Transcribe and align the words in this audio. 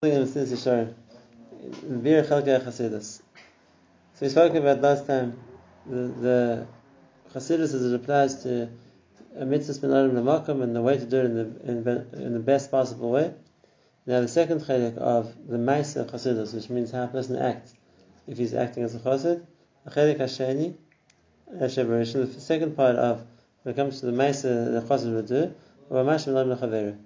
So 0.00 0.10
we 0.12 0.24
spoke 4.28 4.54
about 4.54 4.80
last 4.80 5.08
time 5.08 5.40
the, 5.86 5.96
the 5.96 6.66
Chasidus 7.34 7.74
as 7.74 7.84
it 7.84 7.94
applies 7.96 8.44
to 8.44 8.68
a 9.36 9.44
mitzvah 9.44 9.88
min 9.88 10.12
lamakom 10.12 10.62
and 10.62 10.76
the 10.76 10.82
way 10.82 10.98
to 10.98 11.04
do 11.04 11.18
it 11.18 11.24
in 11.24 11.34
the, 11.34 11.42
in, 11.68 12.22
in 12.22 12.32
the 12.32 12.38
best 12.38 12.70
possible 12.70 13.10
way. 13.10 13.34
Now 14.06 14.20
the 14.20 14.28
second 14.28 14.60
chalik 14.60 14.96
of 14.98 15.34
the 15.48 15.56
Maisa 15.56 16.08
Chasidus, 16.08 16.54
which 16.54 16.70
means 16.70 16.92
how 16.92 17.02
a 17.02 17.08
person 17.08 17.34
acts 17.34 17.74
if 18.28 18.38
he's 18.38 18.54
acting 18.54 18.84
as 18.84 18.94
a 18.94 19.00
Chasid, 19.00 19.44
a 19.84 19.90
chalik 19.90 20.18
Hasheni, 20.18 20.76
the 21.50 22.40
second 22.40 22.76
part 22.76 22.94
of 22.94 23.26
when 23.64 23.74
it 23.74 23.76
comes 23.76 23.98
to 23.98 24.06
the 24.06 24.12
Maisa 24.12 24.80
the 24.80 24.86
Chasid 24.88 25.12
would 25.12 25.26
do, 25.26 25.52
or 25.90 26.04
Mash 26.04 26.28
min 26.28 26.96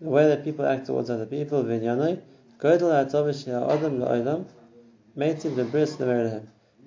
the 0.00 0.08
way 0.08 0.26
that 0.26 0.44
people 0.44 0.64
act 0.64 0.86
towards 0.86 1.10
other 1.10 1.26
people, 1.26 1.62
v'inyanoi, 1.62 2.20
godel 2.58 2.90
ha'adam 2.90 4.00
la'olam, 4.00 4.46
meitiv 5.16 5.56
the 5.56 5.64
bris 5.64 5.96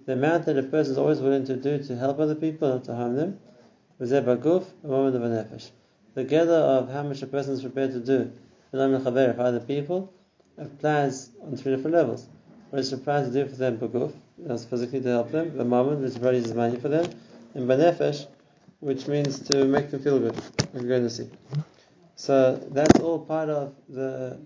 the 0.06 0.12
amount 0.12 0.46
that 0.46 0.58
a 0.58 0.64
person 0.64 0.92
is 0.92 0.98
always 0.98 1.20
willing 1.20 1.46
to 1.46 1.56
do 1.56 1.82
to 1.82 1.96
help 1.96 2.20
other 2.20 2.36
people, 2.36 2.68
not 2.68 2.84
to 2.84 2.96
harm 2.96 3.16
them, 3.16 3.40
baguf, 4.02 4.66
a 4.84 4.88
moment 4.88 5.16
of 5.16 5.24
a 5.24 5.28
nefesh. 5.28 5.72
The 6.14 6.24
gather 6.26 6.54
of 6.54 6.90
how 6.90 7.04
much 7.04 7.22
a 7.22 7.28
person 7.28 7.54
is 7.54 7.62
prepared 7.62 7.92
to 7.94 8.00
do 8.00 8.32
for 8.72 9.42
other 9.42 9.60
people 9.62 10.14
applies 10.58 11.30
on 11.42 11.56
three 11.56 11.76
different 11.76 11.96
levels. 11.96 12.28
What 12.70 12.80
is 12.80 12.90
prepared 12.90 13.32
to 13.32 13.44
do 13.44 13.50
for 13.50 13.56
them 13.56 13.78
baguf, 13.78 14.14
that's 14.38 14.66
physically 14.66 15.00
to 15.02 15.10
help 15.10 15.32
them, 15.32 15.56
the 15.56 15.64
moment 15.64 16.02
which 16.02 16.20
produces 16.20 16.54
money 16.54 16.78
for 16.78 16.90
them, 16.90 17.10
and 17.54 17.70
banefesh, 17.70 18.28
which 18.80 19.08
means 19.08 19.40
to 19.50 19.66
make 19.66 19.92
them 19.92 20.02
feel 20.02 20.20
good. 20.20 20.36
We're 20.74 20.82
going 20.82 21.04
to 21.04 21.10
see. 21.10 21.30
So 22.16 22.56
that's 22.72 23.00
all 23.00 23.20
part 23.20 23.50
of 23.50 23.74
the 23.90 24.40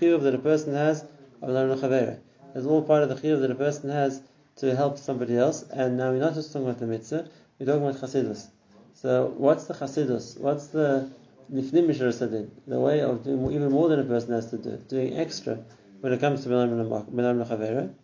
chiyuv 0.00 0.22
that 0.22 0.34
a 0.34 0.38
person 0.38 0.74
has 0.74 1.04
of. 1.40 2.18
It's 2.54 2.66
all 2.66 2.82
part 2.82 3.02
of 3.04 3.08
the 3.08 3.14
chiyuv 3.14 3.40
that 3.40 3.50
a 3.50 3.54
person 3.54 3.90
has 3.90 4.22
to 4.56 4.74
help 4.74 4.98
somebody 4.98 5.36
else. 5.36 5.62
And 5.62 5.96
now 5.96 6.10
we're 6.10 6.18
not 6.18 6.34
just 6.34 6.52
talking 6.52 6.68
about 6.68 6.80
the 6.80 6.86
mitzvah; 6.86 7.28
we're 7.58 7.66
talking 7.66 7.86
about 7.86 8.00
chasidus. 8.00 8.48
So 8.94 9.32
what's 9.36 9.64
the 9.64 9.74
chasidus? 9.74 10.38
What's 10.38 10.66
the 10.68 11.10
nifnim 11.52 11.94
sadin? 12.12 12.50
The 12.66 12.80
way 12.80 13.00
of 13.00 13.24
doing 13.24 13.52
even 13.52 13.70
more 13.70 13.88
than 13.88 14.00
a 14.00 14.04
person 14.04 14.32
has 14.32 14.50
to 14.50 14.58
do, 14.58 14.76
doing 14.88 15.16
extra 15.16 15.58
when 16.00 16.12
it 16.12 16.20
comes 16.20 16.42
to 16.42 16.48
melam 16.48 17.46
chavera. 17.46 17.94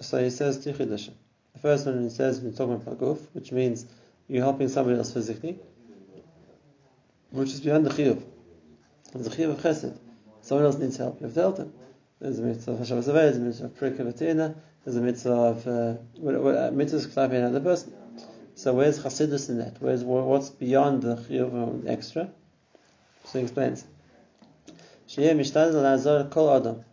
So 0.00 0.22
he 0.22 0.30
says 0.30 0.64
two. 0.64 0.72
The 0.72 1.60
first 1.60 1.86
one 1.86 2.04
he 2.04 2.10
says 2.10 2.40
we're 2.40 2.52
talking 2.52 2.74
about 2.74 2.98
guf, 2.98 3.18
which 3.32 3.50
means 3.50 3.86
you're 4.28 4.42
helping 4.42 4.68
somebody 4.68 4.98
else 4.98 5.12
physically 5.12 5.58
which 7.34 7.50
is 7.50 7.60
beyond 7.60 7.84
the 7.84 7.90
chiyuv. 7.90 8.22
There's 9.12 9.26
a 9.26 9.30
chiyuv 9.30 9.50
of 9.50 9.58
chesed. 9.60 9.98
Someone 10.42 10.66
else 10.66 10.78
needs 10.78 10.96
help. 10.96 11.20
You 11.20 11.26
have 11.26 11.34
to 11.34 11.40
help 11.40 11.56
them. 11.56 11.72
There's 12.20 12.38
a 12.38 12.42
mitzvah 12.42 12.72
of 12.72 12.78
Hashem 12.78 13.02
there's 13.02 13.36
a 13.36 13.40
mitzvah 13.40 13.64
of 13.66 13.78
Prikav 13.78 14.54
there's 14.84 14.96
a 14.96 15.00
mitzvah 15.00 15.32
of 15.32 15.66
uh, 15.66 15.70
uh, 15.70 15.96
mitzvahs 16.70 17.12
clapping 17.12 17.38
another 17.38 17.60
person. 17.60 17.94
So 18.54 18.74
where's 18.74 18.98
chassidus 19.02 19.48
in 19.48 19.58
that? 19.58 19.80
Where's 19.80 20.04
what's 20.04 20.50
beyond 20.50 21.02
the 21.02 21.16
chiyuv 21.16 21.88
extra? 21.88 22.30
So 23.24 23.38
he 23.38 23.44
explains. 23.44 23.84
Sheyeh 25.08 25.34
mishtadel 25.34 25.74
lazor 25.74 26.30
kol 26.30 26.54
adam 26.54 26.84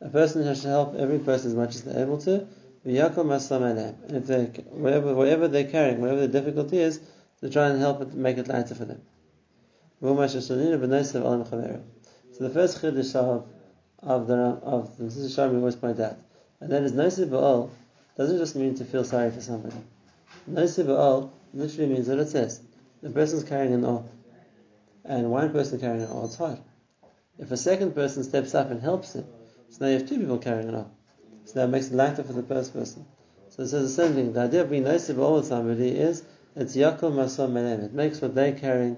A 0.00 0.08
person 0.08 0.44
has 0.44 0.62
to 0.62 0.68
help 0.68 0.96
every 0.96 1.20
person 1.20 1.50
as 1.50 1.54
much 1.54 1.76
as 1.76 1.82
they're 1.84 2.02
able 2.02 2.18
to. 2.18 2.46
And 2.82 2.96
if 2.96 4.26
they, 4.26 4.44
whatever, 4.70 5.14
whatever 5.14 5.48
they're 5.48 5.70
carrying, 5.70 6.00
whatever 6.00 6.20
the 6.26 6.28
difficulty 6.28 6.78
is, 6.78 6.98
to 7.40 7.50
try 7.50 7.68
and 7.68 7.78
help 7.80 8.00
it, 8.02 8.14
make 8.14 8.38
it 8.38 8.48
lighter 8.48 8.74
for 8.74 8.84
them. 8.84 9.02
So 10.02 10.14
the 12.38 12.50
first 12.50 12.80
chiddush 12.80 13.14
of 13.14 13.46
of 14.02 14.26
the 14.26 14.34
of 14.34 14.96
the 14.96 15.28
Shalom 15.28 15.52
we 15.52 15.58
always 15.58 15.76
point 15.76 15.98
and 15.98 16.70
that 16.70 16.82
is 16.82 16.92
Nosei 16.92 17.28
B'ol 17.28 17.70
doesn't 18.16 18.38
just 18.38 18.56
mean 18.56 18.74
to 18.76 18.84
feel 18.84 19.04
sorry 19.04 19.30
for 19.30 19.40
somebody. 19.40 19.76
Nosei 20.50 20.84
B'ol 20.84 21.30
literally 21.54 21.92
means 21.92 22.08
what 22.08 22.18
it 22.18 22.28
says. 22.28 22.60
The 23.02 23.10
person's 23.10 23.44
carrying 23.44 23.72
an 23.72 23.84
all, 23.84 24.08
and 25.04 25.30
one 25.30 25.50
person 25.50 25.80
carrying 25.80 26.02
an 26.02 26.08
all, 26.08 26.26
it's 26.26 26.36
hard. 26.36 26.58
If 27.38 27.50
a 27.50 27.56
second 27.56 27.94
person 27.94 28.24
steps 28.24 28.54
up 28.54 28.70
and 28.70 28.82
helps 28.82 29.14
him, 29.14 29.24
so 29.70 29.84
now 29.84 29.90
you 29.90 29.98
have 29.98 30.08
two 30.08 30.18
people 30.18 30.38
carrying 30.38 30.68
an 30.68 30.74
all. 30.74 30.90
So 31.44 31.60
that 31.60 31.68
makes 31.68 31.88
it 31.88 31.94
lighter 31.94 32.22
for 32.22 32.34
the 32.34 32.42
first 32.42 32.74
person. 32.74 33.06
So 33.48 33.62
it 33.62 33.68
says 33.68 33.96
the 33.96 34.02
same 34.02 34.14
thing. 34.14 34.32
The 34.34 34.40
idea 34.40 34.62
of 34.62 34.70
being 34.70 34.84
Nosei 34.84 35.14
B'ol 35.14 35.36
with 35.36 35.46
somebody 35.46 35.88
is 35.88 36.22
it's 36.56 36.76
Yaakov 36.76 37.12
Masom 37.12 37.52
Menem. 37.52 37.84
It 37.84 37.92
makes 37.92 38.20
what 38.20 38.34
they're 38.34 38.52
carrying 38.52 38.96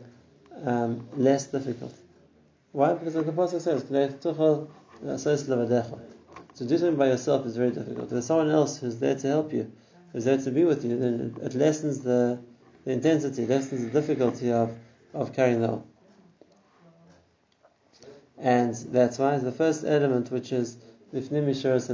um, 0.65 1.09
less 1.15 1.47
difficult. 1.47 1.95
Why? 2.73 2.95
Because 2.95 3.15
the 3.15 3.23
Pasuk 3.25 3.61
says, 3.61 3.83
to 6.57 6.65
do 6.65 6.79
something 6.79 6.97
by 6.97 7.09
yourself 7.09 7.47
is 7.47 7.57
very 7.57 7.71
difficult. 7.71 8.05
If 8.05 8.11
there's 8.11 8.27
someone 8.27 8.51
else 8.51 8.79
who's 8.79 8.99
there 8.99 9.15
to 9.15 9.27
help 9.27 9.53
you, 9.53 9.73
who's 10.13 10.25
there 10.25 10.39
to 10.39 10.51
be 10.51 10.65
with 10.65 10.85
you, 10.85 10.99
then 10.99 11.37
it 11.43 11.55
lessens 11.55 12.01
the, 12.01 12.39
the 12.85 12.93
intensity, 12.93 13.47
lessens 13.47 13.83
the 13.83 14.01
difficulty 14.01 14.53
of, 14.53 14.75
of 15.15 15.35
carrying 15.35 15.63
the. 15.63 15.87
And 18.39 18.75
that's 18.75 19.19
why 19.19 19.39
the 19.39 19.53
first 19.53 19.85
element, 19.85 20.31
which 20.31 20.53
is 20.53 20.77
Lifnim 21.15 21.45
Mishra 21.45 21.75
is 21.75 21.89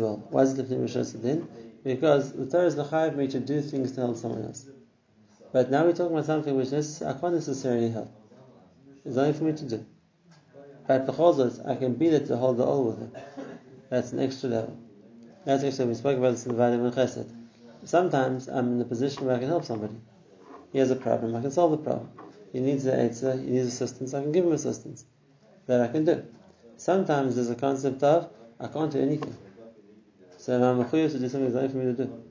Ba'al. 0.00 0.18
Why 0.30 0.42
is 0.42 0.58
it 0.58 0.68
Lifnim 0.68 0.80
Mishra? 0.80 1.04
Because 1.84 2.32
the 2.32 2.46
Torah 2.46 2.66
is 2.66 2.74
chayiv 2.76 3.14
me 3.14 3.28
to 3.28 3.38
do 3.38 3.60
things 3.60 3.92
to 3.92 4.00
help 4.00 4.16
someone 4.16 4.44
else. 4.44 4.66
But 5.52 5.70
now 5.70 5.84
we're 5.84 5.92
talking 5.92 6.12
about 6.12 6.24
something 6.24 6.56
which 6.56 6.72
is 6.72 7.02
I 7.02 7.12
can't 7.12 7.34
necessarily 7.34 7.90
help. 7.90 8.10
It's 9.04 9.16
only 9.16 9.34
for 9.34 9.44
me 9.44 9.52
to 9.52 9.64
do. 9.64 9.84
But 10.88 11.06
because 11.06 11.60
I 11.60 11.76
can 11.76 11.94
be 11.94 12.08
there 12.08 12.26
to 12.26 12.36
hold 12.36 12.56
the 12.56 12.64
all 12.64 12.84
with 12.84 12.98
him. 12.98 13.12
That's 13.90 14.12
an 14.12 14.20
extra 14.20 14.48
level. 14.48 14.76
That's 15.44 15.62
actually 15.62 15.86
we 15.86 15.94
spoke 15.94 16.18
about 16.18 16.32
this 16.32 16.46
in 16.46 16.52
the 16.52 16.58
Vitamin 16.58 16.90
Chesed. 16.90 17.30
Sometimes 17.84 18.48
I'm 18.48 18.72
in 18.72 18.80
a 18.80 18.84
position 18.84 19.26
where 19.26 19.36
I 19.36 19.38
can 19.38 19.48
help 19.48 19.64
somebody. 19.64 19.94
He 20.72 20.78
has 20.78 20.90
a 20.90 20.96
problem, 20.96 21.36
I 21.36 21.42
can 21.42 21.50
solve 21.50 21.70
the 21.72 21.76
problem. 21.76 22.10
He 22.52 22.60
needs 22.60 22.84
the 22.84 22.94
answer, 22.94 23.36
he 23.36 23.50
needs 23.50 23.68
assistance, 23.68 24.14
I 24.14 24.22
can 24.22 24.32
give 24.32 24.44
him 24.44 24.52
assistance. 24.52 25.04
That 25.66 25.82
I 25.82 25.88
can 25.88 26.04
do. 26.04 26.24
Sometimes 26.76 27.36
there's 27.36 27.50
a 27.50 27.54
concept 27.54 28.02
of 28.02 28.30
I 28.58 28.68
can't 28.68 28.90
do 28.90 29.00
anything. 29.00 29.36
So 30.44 30.62
I'm 30.62 30.84
mechuyev 30.84 31.10
to 31.12 31.18
do 31.18 31.26
something 31.30 31.50
that's 31.54 31.72
for 31.72 31.78
me 31.78 31.86
to 31.86 32.04
do. 32.04 32.22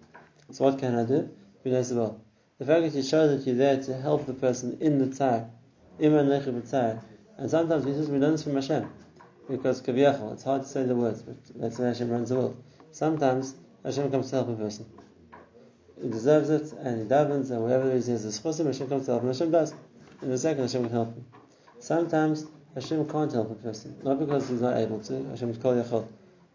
So 0.52 0.66
what 0.66 0.78
can 0.78 0.94
I 0.94 1.04
do? 1.04 1.32
The 1.64 1.84
fact 2.60 2.84
that 2.84 2.94
you 2.94 3.02
show 3.02 3.28
that 3.28 3.48
you're 3.48 3.56
there 3.56 3.82
to 3.82 3.98
help 3.98 4.28
the 4.28 4.36
person 4.36 4.78
in 4.80 5.00
the 5.00 5.08
tzar, 5.08 5.50
and 6.00 7.50
sometimes 7.50 7.86
we 7.86 7.94
just 7.94 8.12
we 8.12 8.20
learn 8.20 8.34
this 8.34 8.44
from 8.44 8.54
Hashem 8.54 8.88
because 9.50 9.82
kaviyachol, 9.82 10.34
it's 10.34 10.44
hard 10.44 10.62
to 10.62 10.68
say 10.68 10.84
the 10.84 10.96
words, 10.96 11.24
but 11.24 11.38
that's 11.56 11.80
why 11.80 11.86
Hashem 11.86 12.08
runs 12.08 12.30
the 12.30 12.36
world. 12.36 12.64
Sometimes 12.92 13.56
Hashem 13.84 14.12
comes 14.12 14.30
to 14.30 14.36
help 14.36 14.50
a 14.50 14.56
person. 14.58 14.86
He 16.00 16.08
deserves 16.08 16.52
it, 16.52 16.72
and 16.74 17.02
he 17.02 17.08
davens, 17.08 17.50
and 17.50 17.64
whatever 17.64 17.92
he 17.96 18.02
says 18.02 18.26
is 18.26 18.40
chosim, 18.40 18.68
Hashem 18.68 18.90
comes 18.90 19.06
to 19.08 19.14
help 19.14 19.24
him. 19.24 19.30
Hashem 19.30 19.50
does. 19.50 19.74
In 20.22 20.30
a 20.30 20.38
second, 20.38 20.62
Hashem 20.62 20.84
can 20.84 20.92
help 20.92 21.16
him. 21.16 21.26
Sometimes 21.80 22.46
Hashem 22.76 23.10
can't 23.10 23.32
help 23.32 23.50
a 23.50 23.56
person, 23.56 23.98
not 24.04 24.20
because 24.20 24.50
he's 24.50 24.62
not 24.62 24.78
able 24.78 25.00
to. 25.00 25.24
Hashem 25.30 25.50
is 25.50 25.58
kol 25.58 25.74
yachol. 25.74 26.08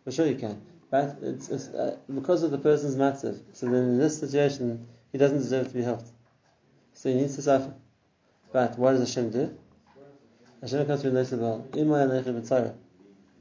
For 0.05 0.13
sure, 0.13 0.27
he 0.27 0.37
can. 0.37 0.63
But 0.91 1.19
it's, 1.23 1.49
it's 1.49 1.69
uh, 1.69 1.97
because 2.13 2.43
of 2.43 2.51
the 2.51 2.59
person's 2.59 2.97
matzav. 2.97 3.41
So 3.53 3.67
then 3.67 3.83
in 3.85 3.99
this 3.99 4.19
situation, 4.19 4.87
he 5.13 5.19
doesn't 5.19 5.39
deserve 5.39 5.69
to 5.69 5.75
be 5.75 5.83
helped. 5.83 6.09
So 6.95 7.11
he 7.11 7.17
needs 7.17 7.37
to 7.37 7.43
suffer. 7.43 7.75
But 8.53 8.79
what 8.79 8.93
does 8.93 9.01
Hashem 9.01 9.31
do? 9.31 9.57
Hashem 10.63 10.87
comes 10.87 11.03
to 11.03 11.11
Nosei 11.11 11.39
B'ol. 11.39 11.65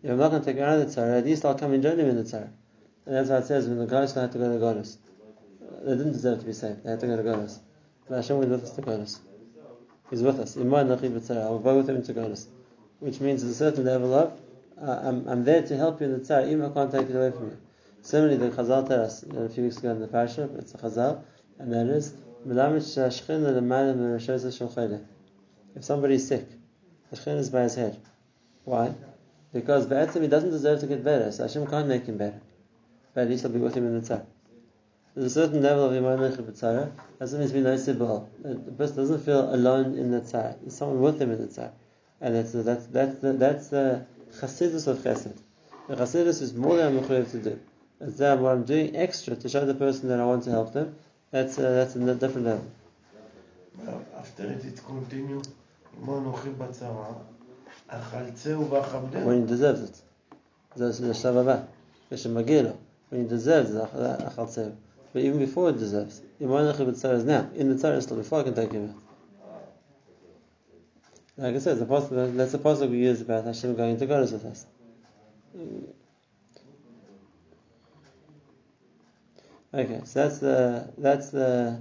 If 0.04 0.12
I'm 0.12 0.18
not 0.18 0.30
going 0.30 0.44
to 0.44 0.46
take 0.46 0.62
around 0.62 0.80
the 0.80 0.86
tzara, 0.86 1.18
at 1.18 1.26
least 1.26 1.44
I'll 1.44 1.56
come 1.56 1.74
and 1.74 1.82
join 1.82 2.00
him 2.00 2.08
in 2.08 2.18
the 2.18 2.24
tzara. 2.24 2.50
And 3.06 3.16
that's 3.16 3.30
why 3.30 3.38
it 3.38 3.46
says 3.46 3.68
when 3.68 3.80
the 3.80 3.88
guys 3.88 4.14
had 4.14 4.32
to 4.34 4.38
go 4.38 4.52
to 4.52 4.60
Golus. 4.60 4.98
They 5.84 5.96
didn't 5.96 6.12
deserve 6.12 6.40
to 6.42 6.46
be 6.46 6.54
saved. 6.54 6.84
They 6.84 6.92
had 6.92 7.00
to 7.00 7.08
go 7.08 7.18
to 7.18 7.24
Golus. 7.24 7.60
But 8.08 8.18
Hashem 8.18 8.38
was 8.38 8.48
with 8.48 8.64
us 8.64 8.72
to 8.72 8.82
Golus. 8.82 9.20
He's 10.10 10.22
with 10.22 10.40
us. 10.40 10.58
I'll 10.58 11.60
go 11.60 11.78
with 11.78 11.90
him 11.90 12.04
to 12.04 12.14
Golus. 12.14 12.48
Which 13.00 13.20
means 13.20 13.42
there's 13.42 13.56
a 13.56 13.58
certain 13.58 13.86
level 13.86 14.14
of 14.14 14.40
uh, 14.82 15.02
I'm, 15.04 15.28
I'm 15.28 15.44
there 15.44 15.62
to 15.62 15.78
help 15.78 16.00
you 16.02 16.08
in 16.08 16.14
the 16.14 16.20
tzar, 16.20 16.46
even 16.46 16.62
if 16.62 16.72
I 16.72 16.74
can't 16.74 16.92
take 16.92 17.10
it 17.10 17.16
away 17.16 17.32
from 17.32 17.48
you. 17.48 17.58
Similarly, 18.02 18.38
the 18.38 18.50
Chazal 18.50 18.88
tells 18.88 19.24
us 19.24 19.24
a 19.24 19.50
few 19.50 19.64
weeks 19.64 19.78
ago 19.78 19.92
in 19.92 20.00
the 20.00 20.08
parasha, 20.08 20.50
it's 20.58 20.74
a 20.74 20.78
Chazal, 20.78 21.24
and 21.60 21.74
that 21.74 21.88
is, 21.88 22.14
if 25.76 25.84
somebody 25.84 26.16
is 26.16 26.28
sick, 26.28 26.48
the 27.10 27.18
Shechin 27.18 27.38
is 27.38 27.50
by 27.50 27.64
his 27.64 27.76
head. 27.76 28.00
Why? 28.64 28.94
Because 29.52 29.88
Ba'atzim 29.88 30.22
he 30.22 30.28
doesn't 30.28 30.52
deserve 30.52 30.80
to 30.82 30.88
get 30.88 31.04
better, 31.04 31.32
so 31.32 31.44
Hashem 31.44 31.68
can't 31.68 31.88
make 31.88 32.06
him 32.06 32.18
better. 32.18 32.40
But 33.14 33.22
at 33.22 33.30
least 33.30 33.44
I'll 33.44 33.52
be 33.52 33.60
with 33.60 33.76
him 33.76 33.88
in 33.88 34.00
the 34.00 34.02
tzar. 34.02 34.26
There's 35.16 35.36
a 35.36 35.42
certain 35.42 35.62
level 35.64 35.86
of 35.86 35.94
Iman 35.94 36.20
B'tzara, 36.20 36.92
doesn't 37.20 37.40
mean 37.40 37.48
to 37.48 37.54
be 37.56 37.62
Nosei 37.62 37.96
B'ol. 37.98 38.28
The 38.44 38.72
person 38.72 38.98
doesn't 38.98 39.26
feel 39.26 39.54
alone 39.54 39.98
in 39.98 40.12
the 40.12 40.22
tzar. 40.22 40.56
There's 40.62 40.76
someone 40.76 41.02
with 41.02 41.20
him 41.22 41.32
in 41.32 41.42
the 41.42 41.48
tzar. 41.48 41.72
And 42.22 42.36
that's, 42.36 42.52
that's, 42.52 42.86
that's, 42.88 43.20
the, 43.20 43.34
that's 43.34 43.70
the 43.70 44.06
Chassidus 44.34 44.88
of 44.88 45.00
Chesed. 45.00 45.38
The 45.88 45.96
Chassidus 45.96 46.42
is 46.42 46.54
more 46.54 46.78
than 46.78 46.98
I'm 46.98 47.04
mechuyev 47.04 47.32
to 47.32 47.40
do. 47.40 47.60
It's 48.00 48.18
that 48.18 48.40
what 48.40 48.52
I'm 48.54 48.64
doing 48.64 48.96
extra 48.96 49.36
to 49.36 49.50
show 49.50 49.66
the 49.66 49.74
person 49.74 50.10
that 50.10 50.20
I 50.20 50.26
want 50.26 50.44
to 50.44 50.52
help 50.52 50.74
them. 50.74 50.96
That's 51.32 51.58
uh, 51.58 51.72
that's 51.72 51.96
a 51.96 52.16
different 52.16 52.48
level. 52.48 52.66
After 54.18 54.44
it, 54.44 54.66
it 54.66 54.82
continues 54.86 55.48
When 59.26 59.42
he 59.42 59.48
deserves 59.48 59.82
it. 59.82 60.02
That's 60.76 61.00
the 61.00 61.08
Shavabah. 61.08 61.68
When 63.10 63.22
he 63.24 63.28
deserves 63.28 63.72
Tzeu. 63.72 64.76
But 65.14 65.24
even 65.24 65.40
before 65.40 65.70
it 65.70 65.80
deserves. 65.80 66.22
is 66.40 67.24
now. 67.24 67.50
In 67.56 67.70
the 67.70 67.76
Tzara 67.76 68.02
still, 68.02 68.18
before 68.18 68.42
I 68.42 68.44
can 68.44 68.54
take 68.54 68.72
him 68.72 68.90
out. 68.90 69.07
Like 71.38 71.54
I 71.54 71.60
said, 71.60 71.78
the 71.78 72.32
that's 72.36 72.52
the 72.52 72.58
possible 72.58 72.90
we 72.90 72.98
use 72.98 73.22
about 73.22 73.46
Hashem 73.46 73.76
going 73.76 74.00
to 74.00 74.08
Golus 74.08 74.32
with 74.32 74.46
us. 74.46 74.66
Okay, 79.72 80.02
so 80.06 80.24
that's 80.24 80.40
the 80.40 80.92
that's 80.98 81.30
the 81.30 81.80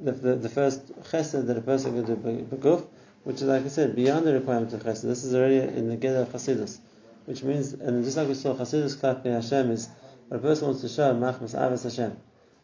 the, 0.00 0.12
the, 0.12 0.36
the 0.36 0.48
first 0.48 0.92
chesed 1.10 1.46
that 1.46 1.56
a 1.56 1.60
person 1.60 1.94
can 1.94 2.04
do 2.04 2.44
beguf, 2.44 2.86
which 3.24 3.36
is 3.36 3.42
like 3.42 3.64
I 3.64 3.68
said, 3.68 3.96
beyond 3.96 4.24
the 4.24 4.34
requirement 4.34 4.72
of 4.72 4.84
chesed. 4.84 5.02
This 5.02 5.24
is 5.24 5.34
already 5.34 5.58
in 5.58 5.88
the 5.88 5.96
Geda 5.96 6.22
of 6.22 6.28
Chasidus, 6.28 6.78
which 7.24 7.42
means, 7.42 7.72
and 7.72 8.04
just 8.04 8.16
like 8.16 8.28
we 8.28 8.34
saw, 8.34 8.54
Chasidus 8.54 8.94
Klapi 8.94 9.32
Hashem 9.32 9.72
is 9.72 9.88
what 10.28 10.36
a 10.36 10.40
person 10.40 10.68
wants 10.68 10.82
to 10.82 10.88
show 10.88 11.12
Machmas 11.12 11.58
Avas 11.58 11.82
Hashem, 11.82 12.16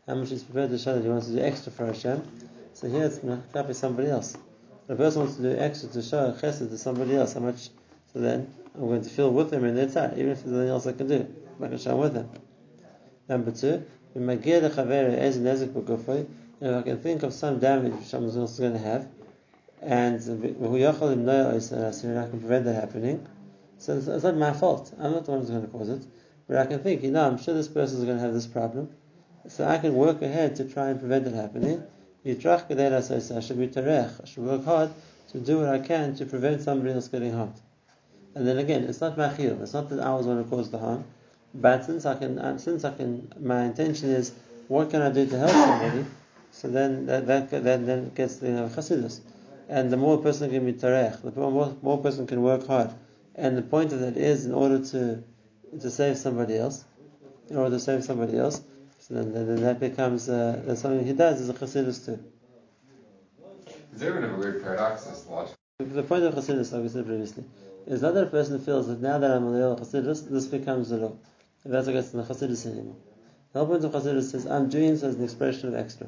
how 0.07 0.15
much 0.15 0.29
he's 0.29 0.45
prepared 0.45 0.71
to 0.71 0.79
show 0.79 0.95
that 0.95 1.03
he 1.03 1.09
wants 1.09 1.27
to 1.27 1.33
do 1.33 1.41
extra 1.41 1.73
for 1.73 1.87
Hashem. 1.87 2.23
So 2.75 2.89
here 2.89 3.07
it's 3.07 3.19
Klapi 3.19 3.75
somebody 3.75 4.09
else. 4.09 4.37
A 4.93 4.95
person 4.95 5.23
wants 5.23 5.37
to 5.37 5.43
do 5.43 5.57
extra 5.59 5.89
to 5.89 6.03
show 6.03 6.33
chesed 6.33 6.69
to 6.69 6.77
somebody 6.77 7.17
else, 7.17 7.33
how 7.33 7.41
much, 7.41 7.71
so 8.13 8.21
then 8.21 8.53
I'm 8.75 8.89
going 8.89 9.01
to 9.01 9.09
feel 9.09 9.33
with 9.33 9.49
them 9.49 9.65
in 9.65 9.75
their 9.75 9.89
time, 9.89 10.13
even 10.19 10.33
if 10.33 10.45
there's 10.45 10.53
nothing 10.53 10.69
else 10.69 10.87
I 10.87 10.93
can 10.93 11.09
do. 11.09 11.27
I 11.63 11.69
can 11.69 11.79
show 11.79 11.97
with 11.97 12.13
them. 12.13 12.29
Number 13.27 13.53
two, 13.53 13.87
if 14.15 14.23
I 14.23 14.37
can 16.83 16.99
think 16.99 17.23
of 17.23 17.33
some 17.33 17.59
damage 17.59 17.95
which 17.95 18.05
someone 18.05 18.37
else 18.37 18.53
is 18.53 18.61
going 18.61 18.75
to 18.75 18.79
have, 18.81 19.09
and 19.81 20.21
I 20.21 20.27
can 22.29 22.41
prevent 22.41 22.67
that 22.67 22.75
happening, 22.75 23.27
so 23.79 23.97
it's, 23.97 24.25
not 24.25 24.37
my 24.37 24.53
fault. 24.53 24.93
I'm 25.01 25.13
not 25.13 25.25
the 25.25 25.31
one 25.31 25.41
who's 25.41 25.49
going 25.49 25.63
to 25.63 25.69
cause 25.69 25.89
it. 25.89 26.05
But 26.47 26.59
I 26.59 26.67
can 26.67 26.81
think, 26.81 27.03
you 27.03 27.13
know, 27.13 27.27
I'm 27.27 27.39
sure 27.39 27.55
this 27.55 27.67
person 27.67 28.01
is 28.01 28.05
going 28.05 28.19
to 28.19 28.23
have 28.23 28.35
this 28.35 28.47
problem, 28.47 28.91
so 29.49 29.65
I 29.65 29.79
can 29.79 29.95
work 29.95 30.21
ahead 30.21 30.57
to 30.57 30.67
try 30.67 30.91
and 30.91 31.01
prevent 31.01 31.27
it 31.27 31.33
happening. 31.33 31.83
I 32.25 33.41
should 33.41 33.59
be. 33.59 33.71
I 33.75 34.25
should 34.27 34.45
work 34.45 34.65
hard 34.65 34.91
to 35.33 35.41
do 35.41 35.59
what 35.59 35.69
I 35.69 35.79
can 35.79 36.15
to 36.17 36.27
prevent 36.27 36.63
somebody 36.63 36.93
else 36.93 37.09
getting 37.09 37.33
harmed. 37.33 37.61
And 38.35 38.47
then 38.47 38.59
again, 38.59 38.85
it's 38.85 39.01
not 39.01 39.19
my 39.19 39.29
chiyuv. 39.29 39.61
It's 39.61 39.73
not 39.73 39.89
that 39.91 40.01
I 40.01 40.15
was 40.15 40.27
going 40.27 40.43
to 40.43 40.49
cause 40.49 40.71
the 40.71 40.79
harm. 40.79 41.05
But 41.55 41.85
since 41.85 42.07
I 42.07 42.15
can, 42.15 42.39
uh, 42.39 42.59
since 42.59 42.85
I 42.85 42.95
can, 42.95 43.33
my 43.41 43.65
intention 43.65 44.11
is, 44.11 44.33
what 44.69 44.91
can 44.91 45.03
I 45.03 45.11
do 45.11 45.27
to 45.27 45.39
help 45.39 45.51
somebody? 45.51 46.07
So 46.51 46.69
then 46.69 47.07
that 47.07 47.27
that, 47.27 47.51
that 47.51 47.87
then 47.87 48.11
gets 48.15 48.37
the 48.37 48.49
you 48.49 48.55
know, 48.55 48.69
chassidus. 48.69 49.21
And 49.69 49.91
the 49.91 49.97
more 49.97 50.15
a 50.19 50.23
person 50.23 50.51
can 50.51 50.65
be 50.65 50.73
tarech, 50.73 51.23
the 51.23 51.31
more 51.33 51.77
more 51.83 51.99
person 51.99 52.27
can 52.27 52.43
work 52.43 52.67
hard. 52.67 52.91
And 53.35 53.57
the 53.57 53.63
point 53.63 53.93
of 53.93 54.01
that 54.01 54.17
is 54.17 54.47
in 54.47 54.55
order 54.55 54.79
to 54.79 55.23
to 55.81 55.91
save 55.91 56.19
somebody 56.19 56.57
else, 56.57 56.85
in 57.49 57.57
order 57.57 57.77
to 57.77 57.81
save 57.81 58.05
somebody 58.05 58.39
else. 58.39 58.63
So 59.03 59.15
then, 59.15 59.33
then 59.33 59.63
that 59.63 59.81
becomes 59.81 60.29
uh, 60.29 60.63
that's 60.65 60.81
something 60.81 61.05
he 61.05 61.13
does 61.13 61.41
is 61.41 61.49
a 61.49 61.55
chassidus 61.55 62.07
too. 62.07 62.23
Is 63.93 63.99
there 64.01 64.17
even 64.17 64.31
a 64.31 64.37
weird 64.37 64.63
paradox? 64.63 65.03
This 65.05 65.27
logic. 65.29 65.57
The 65.81 66.05
point 66.05 66.23
of 66.23 66.35
chassidus, 66.35 66.73
like 66.73 66.83
we 66.83 66.89
said 66.89 67.05
previously, 67.05 67.43
is 67.89 68.01
not 68.01 68.15
that 68.15 68.29
a 68.29 68.31
person 68.31 68.61
feels 68.61 68.87
that 68.87 69.03
now 69.03 69.19
that 69.19 69.31
I'm 69.33 69.43
a 69.43 69.51
little 69.51 69.77
chassidus, 69.77 70.31
this 70.31 70.47
becomes 70.47 70.91
the 70.91 70.99
law. 70.99 71.17
If 71.65 71.73
that's 71.73 71.87
what 71.89 71.95
gets 71.95 72.13
in 72.13 72.21
the 72.21 72.25
Chassidus 72.25 72.65
anymore. 72.67 72.95
The 73.53 73.59
whole 73.59 73.69
point 73.69 73.85
of 73.85 73.93
Chassidus 73.93 74.35
is 74.35 74.47
I'm 74.47 74.69
doing 74.69 74.91
this 74.91 75.03
as 75.03 75.17
an 75.17 75.25
expression 75.25 75.69
of 75.69 75.75
extra. 75.75 76.07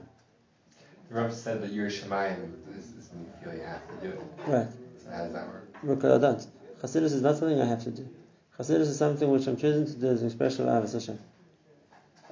The 1.08 1.14
Rav 1.16 1.32
said 1.32 1.62
that 1.62 1.72
you're 1.72 1.90
Shemayim 1.90 2.52
is, 2.78 2.86
is 2.86 3.10
you 3.12 3.26
feel 3.42 3.54
you 3.54 3.62
have 3.62 3.82
to 3.88 4.06
do 4.06 4.12
it. 4.12 4.20
Right. 4.46 4.68
So 5.02 5.10
how 5.10 5.24
does 5.24 5.32
that 5.32 5.48
work? 5.48 5.68
Because 5.84 6.12
I 6.12 6.18
don't. 6.18 6.46
Chassidus 6.80 7.12
is 7.12 7.22
not 7.22 7.38
something 7.38 7.60
I 7.60 7.66
have 7.66 7.82
to 7.84 7.90
do. 7.90 8.08
Chassidus 8.56 8.82
is 8.82 8.98
something 8.98 9.28
which 9.28 9.48
I'm 9.48 9.56
choosing 9.56 9.86
to 9.86 10.00
do 10.00 10.06
as 10.06 10.22
an 10.22 10.28
expression 10.28 10.68
of 10.68 10.84
Avos 10.84 10.92
Hashem. 10.92 11.18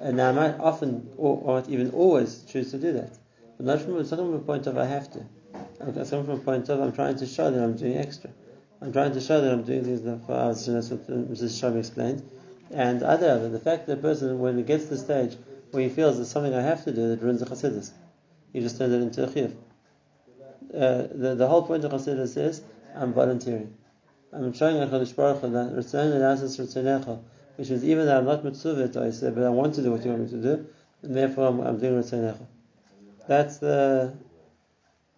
And 0.00 0.16
now 0.16 0.30
I 0.30 0.32
might 0.32 0.58
often, 0.58 1.10
or, 1.16 1.40
or 1.42 1.64
even 1.68 1.90
always, 1.90 2.42
choose 2.44 2.70
to 2.72 2.78
do 2.78 2.92
that. 2.92 3.16
But 3.56 3.66
not 3.66 3.80
from, 3.80 3.98
it's 3.98 4.10
not 4.10 4.18
from 4.18 4.34
a 4.34 4.38
point 4.40 4.66
of 4.66 4.76
I 4.76 4.86
have 4.86 5.10
to. 5.12 5.24
It's 5.80 6.10
from 6.10 6.30
a 6.30 6.36
point 6.38 6.68
of 6.68 6.80
I'm 6.80 6.92
trying 6.92 7.16
to 7.16 7.26
show 7.26 7.50
that 7.50 7.62
I'm 7.62 7.76
doing 7.76 7.96
extra. 7.96 8.30
I'm 8.80 8.92
trying 8.92 9.12
to 9.12 9.20
show 9.20 9.40
that 9.40 9.52
I'm 9.52 9.62
doing 9.62 9.84
things 9.84 10.02
that 10.02 10.26
for 10.26 10.32
Avos 10.32 10.58
Hashem. 10.58 10.74
That's 10.74 10.90
what 10.90 11.06
Mrs. 11.08 11.60
Shom 11.60 11.78
explained. 11.78 12.28
And 12.70 13.02
other, 13.02 13.48
the 13.48 13.60
fact 13.60 13.86
that 13.86 13.98
a 13.98 14.02
person, 14.02 14.38
when 14.38 14.56
he 14.56 14.62
gets 14.62 14.84
to 14.84 14.90
the 14.90 14.98
stage 14.98 15.36
where 15.70 15.82
he 15.82 15.88
feels 15.88 16.16
there's 16.16 16.30
something 16.30 16.54
I 16.54 16.62
have 16.62 16.84
to 16.84 16.92
do 16.92 17.08
that 17.08 17.22
ruins 17.22 17.40
the 17.40 17.46
chassidus, 17.46 17.92
he 18.52 18.60
just 18.60 18.78
turns 18.78 18.92
it 18.92 19.02
into 19.02 19.24
a 19.24 19.26
chiyuv. 19.26 19.54
Uh, 20.74 21.06
the, 21.14 21.34
the 21.36 21.46
whole 21.46 21.62
point 21.62 21.84
of 21.84 21.92
chassidus 21.92 22.36
is 22.36 22.62
I'm 22.94 23.12
volunteering. 23.12 23.74
I'm 24.32 24.52
showing 24.52 24.76
HaKadosh 24.76 25.14
Baruch 25.14 25.42
Hu 25.42 25.50
that 25.50 25.72
Ritzayin 25.72 27.18
which 27.56 27.70
means 27.70 27.84
even 27.84 28.06
though 28.06 28.18
I'm 28.18 28.24
not 28.24 28.44
mitzvah 28.44 28.90
I 29.00 29.10
say, 29.10 29.30
but 29.30 29.44
I 29.44 29.48
want 29.48 29.74
to 29.74 29.82
do 29.82 29.92
what 29.92 30.04
you 30.04 30.10
want 30.10 30.24
me 30.24 30.30
to 30.30 30.42
do, 30.42 30.66
and 31.02 31.16
therefore 31.16 31.48
I'm, 31.48 31.60
I'm 31.60 31.78
doing 31.78 32.02
Ritzayin 32.02 32.36
That's 33.28 33.58
the 33.58 34.14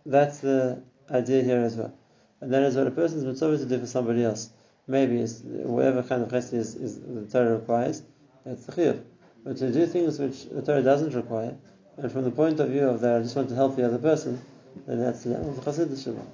that's 0.07 0.39
the 0.39 0.83
idea 1.11 1.43
here 1.43 1.61
as 1.61 1.77
well. 1.77 1.93
And 2.41 2.53
that 2.53 2.63
is 2.63 2.77
what 2.77 2.87
a 2.87 2.91
person 2.91 3.19
is 3.19 3.25
mitzvah 3.25 3.59
to 3.59 3.67
do 3.67 3.79
for 3.81 3.87
somebody 3.87 4.25
else 4.25 4.51
maybe 4.87 5.19
it's 5.19 5.41
whatever 5.43 6.03
kind 6.03 6.23
of 6.23 6.29
chesed 6.29 6.53
is, 6.53 6.75
is, 6.75 7.01
the 7.01 7.27
Torah 7.31 7.57
requires, 7.57 8.03
that's 8.45 8.67
the 8.67 8.73
chiyuv. 8.73 9.03
But 9.45 9.57
to 9.59 9.73
do 9.73 9.87
things 9.87 10.19
which 10.19 10.49
the 10.49 10.63
Torah 10.63 10.83
doesn't 10.83 11.15
require, 11.15 11.57
and 11.97 12.11
from 12.11 12.25
the 12.25 12.31
point 12.31 12.61
of 12.61 12.71
view 12.71 12.89
of 12.89 13.01
that 13.01 13.19
I 13.19 13.23
just 13.23 13.37
want 13.37 13.49
to 13.51 13.55
help 13.55 13.77
the 13.77 13.87
other 13.87 13.99
person, 13.99 14.41
then 14.87 15.01
that's 15.01 15.23
the 15.23 15.31
level 15.31 15.51
of 15.51 15.65
chassidus 15.65 16.27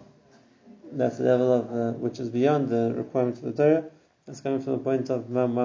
That's 0.92 1.18
the 1.18 1.24
level 1.24 1.52
of 1.52 1.70
uh, 1.70 1.98
which 1.98 2.18
is 2.18 2.28
beyond 2.28 2.68
the 2.68 2.94
requirement 2.96 3.36
of 3.36 3.42
the 3.42 3.52
Torah. 3.52 3.84
It's 4.30 4.40
coming 4.40 4.60
from 4.60 4.74
the 4.74 4.78
point 4.78 5.10
of 5.10 5.28
my, 5.28 5.44
my, 5.46 5.64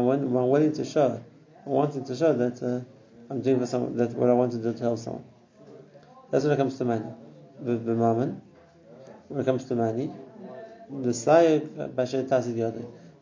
to 0.72 0.84
show, 0.84 1.24
wanting 1.66 2.04
to 2.04 2.16
show 2.16 2.34
that 2.34 2.64
uh, 2.64 2.82
I'm 3.30 3.42
doing 3.42 3.60
for 3.60 3.68
someone 3.68 3.96
that 3.98 4.14
what 4.14 4.28
I 4.28 4.34
want 4.34 4.54
to 4.54 4.58
do 4.58 4.74
to 4.74 4.80
help 4.80 4.98
someone. 4.98 5.24
That's 6.32 6.44
when 6.46 6.54
it 6.54 6.58
comes 6.58 6.76
to 6.80 6.86
money. 6.86 7.06
With 7.60 7.86
mammon, 7.94 8.42
when 9.28 9.42
it 9.42 9.46
comes 9.46 9.66
to 9.66 9.76
money, 9.76 10.10
the 10.90 11.14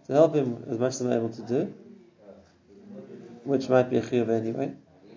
to 0.07 0.13
help 0.13 0.33
him 0.33 0.63
as 0.69 0.79
much 0.79 0.93
as 0.93 1.01
I'm 1.01 1.11
able 1.11 1.29
to 1.29 1.41
do, 1.41 1.73
which 3.43 3.67
might 3.67 3.89
be 3.89 3.97
a 3.97 4.01
chiyuv 4.01 4.29
anyway. 4.29 4.71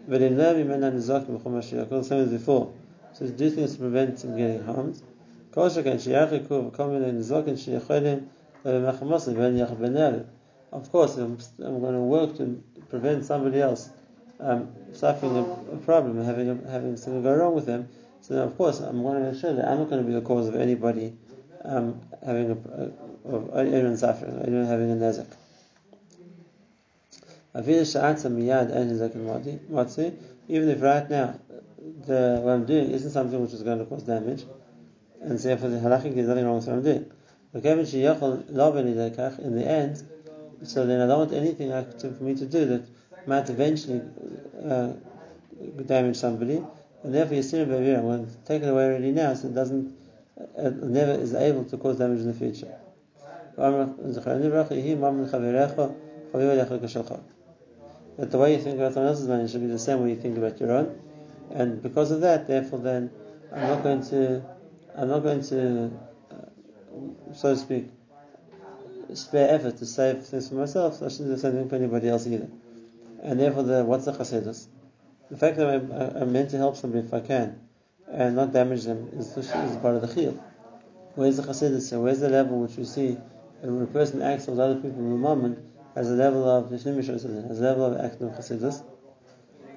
But 0.09 0.23
in 0.23 0.37
the 0.37 2.05
same 2.05 2.19
as 2.19 2.31
before. 2.31 2.73
So 3.13 3.27
to 3.27 3.33
do 3.33 3.49
things 3.51 3.75
to 3.75 3.79
prevent 3.79 4.25
him 4.25 4.37
getting 4.37 4.65
harmed. 4.65 5.01
Of 10.73 10.91
course, 10.91 11.17
I'm, 11.17 11.39
I'm 11.65 11.81
going 11.81 11.95
to 11.95 12.01
work 12.01 12.37
to 12.39 12.63
prevent 12.91 13.25
somebody 13.25 13.61
else 13.61 13.91
um, 14.41 14.69
suffering 14.93 15.37
a, 15.37 15.77
problem, 15.79 16.23
having 16.25 16.51
a, 16.51 16.71
having 16.71 16.97
something 16.97 17.23
go 17.23 17.35
wrong 17.35 17.55
with 17.55 17.67
them. 17.67 17.89
So 18.23 18.35
then, 18.35 18.43
of 18.43 18.57
course, 18.57 18.81
I'm 18.81 19.03
going 19.03 19.23
to 19.23 19.31
make 19.31 19.41
sure 19.41 19.53
that 19.53 19.69
I'm 19.69 19.79
not 19.79 19.89
going 19.89 20.03
to 20.03 20.07
be 20.07 20.15
the 20.15 20.21
cause 20.21 20.49
of 20.49 20.57
anybody 20.57 21.15
um, 21.65 22.01
having 22.25 22.51
a, 22.51 22.57
of 23.29 23.57
anyone 23.57 23.97
suffering, 23.97 24.43
anyone 24.45 24.67
having 24.67 24.91
a 24.91 24.95
nezek. 24.95 25.27
Even 30.49 30.69
if 30.69 30.83
right 30.83 31.09
now 31.09 31.39
the, 32.07 32.41
what 32.43 32.53
I'm 32.53 32.67
doing 32.67 32.91
isn't 32.91 33.11
something 33.11 33.41
which 33.41 33.53
is 33.53 33.63
going 33.63 33.79
to 33.79 33.85
cause 33.85 34.03
damage, 34.03 34.45
and 35.23 35.39
therefore 35.39 35.71
the 35.71 35.79
halachic 35.79 36.15
there's 36.15 36.29
nothing 36.29 36.45
wrong 36.45 36.57
with 36.57 36.67
what 36.67 36.75
I'm 36.75 36.83
doing. 36.83 37.11
In 37.57 39.55
the 39.55 39.65
end, 39.67 40.03
so 40.63 40.87
then 40.87 41.01
I 41.01 41.07
don't 41.07 41.19
want 41.19 41.33
anything 41.33 41.71
for 41.71 42.23
me 42.23 42.35
to 42.35 42.47
do 42.47 42.67
that 42.67 42.87
might 43.27 43.49
eventually 43.51 44.03
uh, 44.69 44.93
damage 45.87 46.17
somebody, 46.17 46.63
and 47.03 47.15
therefore 47.15 47.39
I'm 47.39 47.69
going 47.69 48.27
to 48.27 48.37
take 48.45 48.63
it 48.63 48.69
away 48.69 48.85
already 48.85 49.11
now 49.11 49.35
so 49.35 49.49
it 49.49 49.55
doesn't 49.55 49.97
uh, 50.59 50.71
never 50.71 51.13
is 51.13 51.35
able 51.35 51.65
to 51.65 51.77
cause 51.79 51.97
damage 51.99 52.21
in 52.21 52.27
the 52.27 52.35
future. 52.35 52.75
That 58.19 58.31
the 58.31 58.39
way 58.39 58.53
you 58.55 58.63
think 58.63 58.77
about 58.77 58.93
someone 58.95 59.11
else's 59.11 59.29
money 59.29 59.49
should 59.49 59.63
be 59.63 59.67
the 59.67 59.79
same 59.79 60.03
way 60.03 60.11
you 60.11 60.17
think 60.17 60.37
about 60.37 60.61
your 60.61 60.73
own, 60.73 60.99
and 61.55 61.83
because 61.83 62.11
of 62.11 62.21
that, 62.21 62.47
therefore, 62.47 62.81
then 62.81 63.11
I'm 63.53 63.63
not 63.63 63.83
going 63.83 64.03
to, 64.09 64.43
I'm 64.97 65.09
not 65.09 65.21
going 65.21 65.43
to, 65.45 65.91
so 67.37 67.55
to 67.55 67.61
speak, 67.61 67.87
spare 69.15 69.55
effort 69.55 69.77
to 69.79 69.87
save 69.87 70.25
things 70.25 70.49
for 70.49 70.55
myself. 70.55 70.97
So 70.97 71.07
I 71.07 71.09
shouldn't 71.09 71.29
do 71.29 71.35
the 71.35 71.39
same 71.39 71.53
thing 71.53 71.69
for 71.69 71.77
anybody 71.77 72.09
else 72.09 72.27
either. 72.27 72.49
And 73.23 73.39
therefore, 73.39 73.63
the 73.63 73.85
what's 73.85 74.07
the 74.07 74.13
chassidus? 74.13 74.67
The 75.31 75.37
fact 75.37 75.57
that 75.59 75.69
I'm, 75.69 75.93
I'm 75.93 76.33
meant 76.33 76.51
to 76.51 76.57
help 76.57 76.77
somebody 76.77 77.07
if 77.07 77.13
I 77.13 77.21
can, 77.21 77.61
and 78.11 78.37
not 78.37 78.53
damage 78.53 78.85
them 78.85 79.11
is, 79.13 79.37
is 79.37 79.77
part 79.77 79.97
of 79.97 80.03
the 80.03 80.09
chiyuv. 80.09 80.41
Where's 81.15 81.37
the 81.37 81.43
chassidus? 81.43 82.01
Where's 82.01 82.21
the 82.21 82.29
level 82.31 82.61
which 82.61 82.77
we 82.77 82.85
see 82.85 83.19
when 83.61 83.83
a 83.83 83.87
person 83.87 84.23
acts 84.23 84.47
with 84.47 84.61
other 84.61 84.77
people 84.77 84.99
in 84.99 85.11
the 85.11 85.17
moment 85.17 85.59
has 85.95 86.11
a 86.11 86.15
level 86.15 86.49
of 86.49 86.71
has 86.71 86.87
a 86.87 87.63
level 87.63 87.85
of 87.85 88.01
acting 88.01 88.29
of 88.29 88.35
chassidus. 88.35 88.83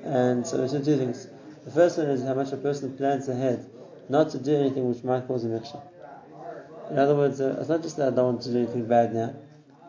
And 0.03 0.45
so 0.47 0.57
there's 0.57 0.71
two 0.71 0.97
things. 0.97 1.27
The 1.65 1.71
first 1.71 1.97
one 1.97 2.07
is 2.07 2.23
how 2.23 2.35
much 2.35 2.51
a 2.51 2.57
person 2.57 2.95
plans 2.95 3.27
ahead 3.27 3.69
not 4.07 4.29
to 4.31 4.39
do 4.39 4.55
anything 4.55 4.87
which 4.87 5.03
might 5.03 5.27
cause 5.27 5.45
a 5.45 5.47
mikshah. 5.47 5.81
In 6.89 6.97
other 6.97 7.15
words, 7.15 7.39
uh, 7.39 7.57
it's 7.59 7.69
not 7.69 7.81
just 7.81 7.97
that 7.97 8.13
I 8.13 8.15
don't 8.15 8.25
want 8.33 8.41
to 8.43 8.51
do 8.51 8.57
anything 8.57 8.87
bad 8.87 9.13
now. 9.13 9.33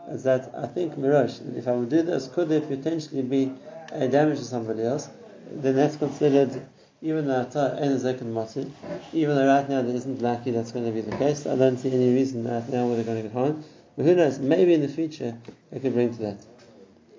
It's 0.09 0.25
that 0.25 0.52
I 0.57 0.66
think 0.66 0.95
Mirosh, 0.95 1.40
if 1.57 1.66
I 1.69 1.73
would 1.73 1.88
do 1.88 2.02
this, 2.02 2.28
could 2.28 2.49
there 2.49 2.61
potentially 2.61 3.23
be 3.23 3.52
a 3.92 4.09
damage 4.09 4.38
to 4.38 4.45
somebody 4.45 4.83
else? 4.83 5.09
Then 5.50 5.76
that's 5.76 5.97
considered, 5.97 6.66
even 7.00 7.26
though 7.26 7.40
a 7.40 7.99
second 7.99 8.33
mati, 8.33 8.71
even 9.12 9.37
though 9.37 9.47
right 9.47 9.69
now 9.69 9.83
there 9.83 9.95
isn't 9.95 10.21
likely 10.21 10.52
that's 10.52 10.73
going 10.73 10.87
to 10.87 10.92
be 10.92 11.00
the 11.00 11.16
case. 11.16 11.47
I 11.47 11.57
don't 11.57 11.78
see 11.78 11.92
any 11.92 12.12
reason 12.12 12.45
right 12.45 12.69
now 12.69 12.87
where 12.87 12.97
they're 12.97 13.04
going 13.04 13.23
to 13.23 13.23
get 13.23 13.33
harmed. 13.33 13.64
But 13.97 14.04
who 14.04 14.14
knows? 14.14 14.38
Maybe 14.38 14.75
in 14.75 14.83
the 14.83 14.88
future 14.88 15.37
it 15.73 15.83
could 15.83 15.95
bring 15.95 16.14
to 16.16 16.23
that. 16.23 16.47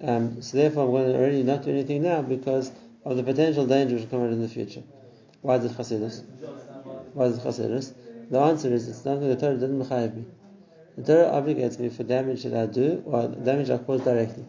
Um, 0.04 0.42
so 0.42 0.58
therefore, 0.58 0.86
I'm 0.86 0.92
going 0.92 1.12
to 1.12 1.18
already 1.18 1.44
not 1.44 1.64
do 1.64 1.72
anything 1.72 2.04
now 2.04 2.22
because 2.22 2.72
of 3.06 3.18
the 3.18 3.24
potential 3.24 3.66
danger 3.66 3.96
which 3.96 4.04
will 4.04 4.12
come 4.12 4.24
out 4.24 4.34
in 4.34 4.42
the 4.42 4.48
future. 4.48 4.84
Why 5.42 5.56
is 5.56 5.66
it 5.66 5.78
chassidus? 5.78 6.24
Why 7.14 7.26
is 7.26 7.38
it 7.38 7.44
chassidus? 7.44 7.94
The 8.32 8.40
answer 8.40 8.74
is 8.74 8.88
it's 8.88 9.02
something 9.02 9.28
the 9.28 9.36
Torah 9.36 9.56
doesn't 9.56 9.78
mechayev 9.78 10.16
me. 10.16 10.24
The 10.98 11.04
Torah 11.04 11.32
obligates 11.32 11.78
me 11.80 11.90
for 11.90 12.04
damage 12.04 12.44
that 12.44 12.54
I 12.54 12.66
do 12.66 13.04
or 13.06 13.28
damage 13.28 13.70
I 13.70 13.78
cause 13.78 14.00
directly. 14.06 14.46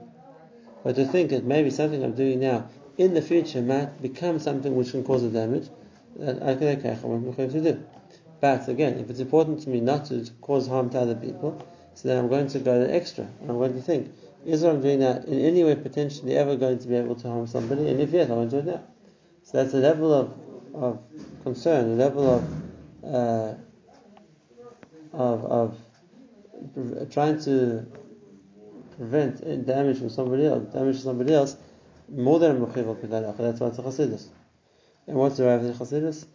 But 0.84 0.94
to 0.94 1.04
think 1.04 1.30
that 1.30 1.42
maybe 1.42 1.70
something 1.70 2.04
I'm 2.04 2.14
doing 2.14 2.38
now 2.38 2.68
in 2.96 3.12
the 3.14 3.22
future 3.22 3.60
might 3.60 4.00
become 4.00 4.38
something 4.38 4.76
which 4.76 4.92
can 4.92 5.02
cause 5.02 5.24
a 5.24 5.30
damage, 5.30 5.68
that 6.14 6.40
I 6.44 6.54
can 6.54 6.68
okay, 6.78 6.96
I'm 7.02 7.34
to 7.34 7.60
do. 7.60 7.84
But 8.40 8.68
again, 8.68 8.98
if 9.00 9.10
it's 9.10 9.18
important 9.18 9.62
to 9.62 9.68
me 9.68 9.80
not 9.80 10.04
to 10.06 10.30
cause 10.40 10.68
harm 10.68 10.88
to 10.90 11.00
other 11.00 11.16
people, 11.16 11.66
so 11.94 12.06
then 12.06 12.18
I'm 12.18 12.28
going 12.28 12.46
to 12.48 12.60
go 12.60 12.78
the 12.78 12.94
extra. 12.94 13.26
I'm 13.40 13.58
going 13.58 13.74
to 13.74 13.82
think, 13.82 14.12
is 14.46 14.62
what 14.62 14.76
I'm 14.76 14.80
doing 14.80 15.00
now 15.00 15.22
in 15.26 15.40
any 15.40 15.64
way 15.64 15.74
potentially 15.74 16.36
ever 16.36 16.54
going 16.54 16.78
to 16.78 16.86
be 16.86 16.94
able 16.94 17.16
to 17.16 17.28
harm 17.28 17.48
somebody? 17.48 17.88
And 17.88 18.00
if 18.00 18.12
yes, 18.12 18.30
I 18.30 18.34
want 18.34 18.50
to 18.50 18.62
do 18.62 18.68
it 18.68 18.72
now. 18.74 18.82
So 19.42 19.60
that's 19.60 19.74
a 19.74 19.78
level 19.78 20.14
of, 20.14 20.32
of 20.72 21.00
concern, 21.42 21.90
a 21.90 21.94
level 21.94 22.30
of 22.30 22.44
uh, 23.04 23.54
of, 25.12 25.44
of 25.44 27.10
trying 27.10 27.40
to 27.44 27.86
prevent 28.96 29.66
damage 29.66 29.98
from 29.98 30.10
somebody 30.10 30.46
else, 30.46 30.72
damage 30.72 30.96
to 30.96 31.02
somebody 31.02 31.34
else, 31.34 31.56
more 32.08 32.38
than 32.38 32.62
a 32.62 32.66
mechiv 32.66 32.86
al 32.86 32.94
That's 33.32 33.60
why 33.60 33.68
it's 33.68 33.78
a 33.78 33.82
chassidus. 33.82 34.28
And 35.06 35.16
what's 35.16 35.36
the 35.36 35.44
right 35.44 35.54
of 35.54 35.64
the 35.64 35.72
chassidus? 35.72 36.26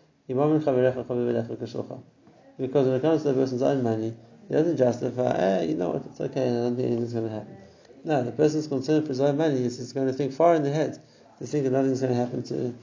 Because 2.57 2.87
when 2.87 2.95
it 2.95 3.01
comes 3.01 3.21
to 3.21 3.27
the 3.29 3.33
person's 3.33 3.61
own 3.61 3.83
money, 3.83 4.13
he 4.47 4.53
doesn't 4.53 4.77
justify, 4.77 5.37
eh, 5.37 5.63
you 5.63 5.75
know 5.75 5.89
what, 5.91 6.05
it's 6.05 6.19
okay, 6.19 6.41
I 6.41 6.53
don't 6.53 6.75
think 6.75 6.87
anything's 6.87 7.13
going 7.13 7.25
to 7.25 7.33
happen. 7.33 7.57
No, 8.03 8.23
the 8.23 8.31
person's 8.31 8.67
concerned 8.67 9.03
for 9.03 9.09
his 9.09 9.21
own 9.21 9.37
money 9.37 9.63
is 9.63 9.77
he's 9.77 9.93
going 9.93 10.07
to 10.07 10.13
think 10.13 10.33
far 10.33 10.55
in 10.55 10.63
the 10.63 10.71
head 10.71 11.01
to 11.39 11.47
think 11.47 11.65
that 11.65 11.71
nothing's 11.71 12.01
going 12.01 12.13
to 12.13 12.19
happen 12.19 12.43
to, 12.43 12.73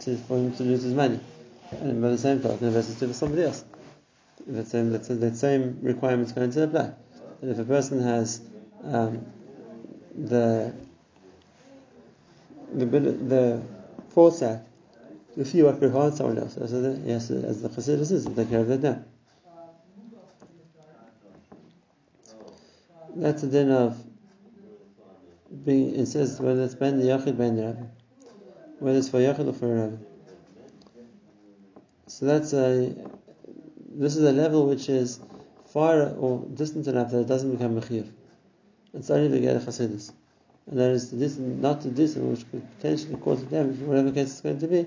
to 0.00 0.16
for 0.16 0.36
him 0.36 0.54
to 0.56 0.62
lose 0.62 0.82
his 0.82 0.94
money. 0.94 1.20
And 1.80 2.00
by 2.00 2.08
the 2.10 2.18
same 2.18 2.40
token, 2.40 2.72
the 2.72 2.82
to 2.82 3.08
for 3.08 3.12
somebody 3.12 3.42
else 3.42 3.64
that 4.46 4.66
same, 4.68 4.92
that, 4.92 5.04
that 5.04 5.36
same 5.36 5.78
requirement 5.82 6.28
is 6.28 6.32
going 6.32 6.50
to 6.50 6.62
apply. 6.64 6.92
And 7.42 7.50
if 7.50 7.58
a 7.58 7.64
person 7.64 8.00
has 8.00 8.40
um, 8.84 9.26
the 10.14 10.72
the 12.72 12.86
the 12.86 13.62
foresight 14.10 14.60
to 15.34 15.44
see 15.44 15.62
what 15.62 15.78
could 15.78 15.92
harm 15.92 16.14
someone 16.14 16.38
else, 16.38 16.54
so 16.54 16.66
that, 16.66 17.00
yes, 17.04 17.30
as 17.30 17.62
the 17.62 17.68
Chassidus 17.68 18.10
is, 18.10 18.24
take 18.24 18.48
care 18.48 18.60
of 18.60 18.68
that 18.68 18.82
now. 18.82 19.04
That's 23.14 23.42
the 23.42 23.48
din 23.48 23.70
of 23.70 24.02
being. 25.64 25.94
It 25.96 26.06
says 26.06 26.40
whether 26.40 26.62
it's 26.62 26.74
ben 26.74 26.98
the 26.98 27.06
yachid 27.06 27.36
ben 27.36 27.56
the 27.56 27.66
rabbi, 27.66 27.86
whether 28.78 28.98
it's 28.98 29.08
for 29.08 29.18
yachid 29.18 29.48
or 29.48 29.52
for 29.52 29.74
rabbi. 29.74 29.96
So 32.08 32.26
that's 32.26 32.52
a 32.52 32.94
this 33.98 34.16
is 34.16 34.24
a 34.24 34.32
level 34.32 34.66
which 34.66 34.88
is 34.88 35.20
far 35.72 36.10
or 36.10 36.44
distant 36.54 36.86
enough 36.86 37.10
that 37.10 37.20
it 37.20 37.26
doesn't 37.26 37.50
become 37.50 37.80
mechiv. 37.80 38.06
It's 38.92 39.10
only 39.10 39.30
to 39.30 39.40
get 39.40 39.56
a 39.56 39.60
chassidus. 39.60 40.12
And 40.66 40.78
that 40.78 40.90
is 40.90 41.10
to 41.10 41.16
dis- 41.16 41.38
not 41.38 41.80
to 41.82 41.88
something 41.88 42.30
which 42.30 42.50
could 42.50 42.66
potentially 42.76 43.16
cause 43.16 43.42
damage, 43.42 43.78
whatever 43.78 44.12
case 44.12 44.32
it's 44.32 44.40
going 44.42 44.58
to 44.58 44.68
be, 44.68 44.86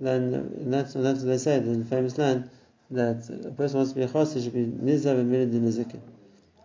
then 0.00 0.70
that's, 0.70 0.94
that's 0.94 1.20
what 1.20 1.26
they 1.26 1.38
say 1.38 1.56
in 1.56 1.80
the 1.80 1.84
famous 1.84 2.16
line 2.16 2.48
that 2.90 3.28
a 3.44 3.50
person 3.50 3.78
wants 3.78 3.92
to 3.92 3.98
be 3.98 4.04
a 4.04 4.08
chassid 4.08 4.44
should 4.44 4.54
be 4.54 4.64
nizav 4.64 5.18
and 5.18 5.30
mirid 5.30 5.52
nizikin. 5.52 6.00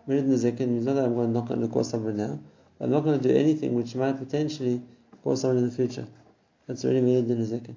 Mirid 0.08 0.28
nizikin 0.28 0.68
means 0.70 0.86
not 0.86 0.96
that 0.96 1.06
I'm 1.06 1.16
going 1.16 1.34
to 1.34 1.40
knock 1.40 1.52
on 1.52 1.70
cause 1.70 1.90
someone 1.90 2.16
now, 2.16 2.40
I'm 2.80 2.92
not 2.92 3.02
going 3.02 3.20
to 3.20 3.28
do 3.28 3.36
anything 3.36 3.74
which 3.74 3.94
might 3.96 4.18
potentially 4.18 4.82
cause 5.22 5.42
someone 5.42 5.58
in 5.58 5.70
the 5.70 5.76
future. 5.76 6.08
That's 6.68 6.86
really 6.86 7.02
mirid 7.02 7.28
nizikin. 7.28 7.76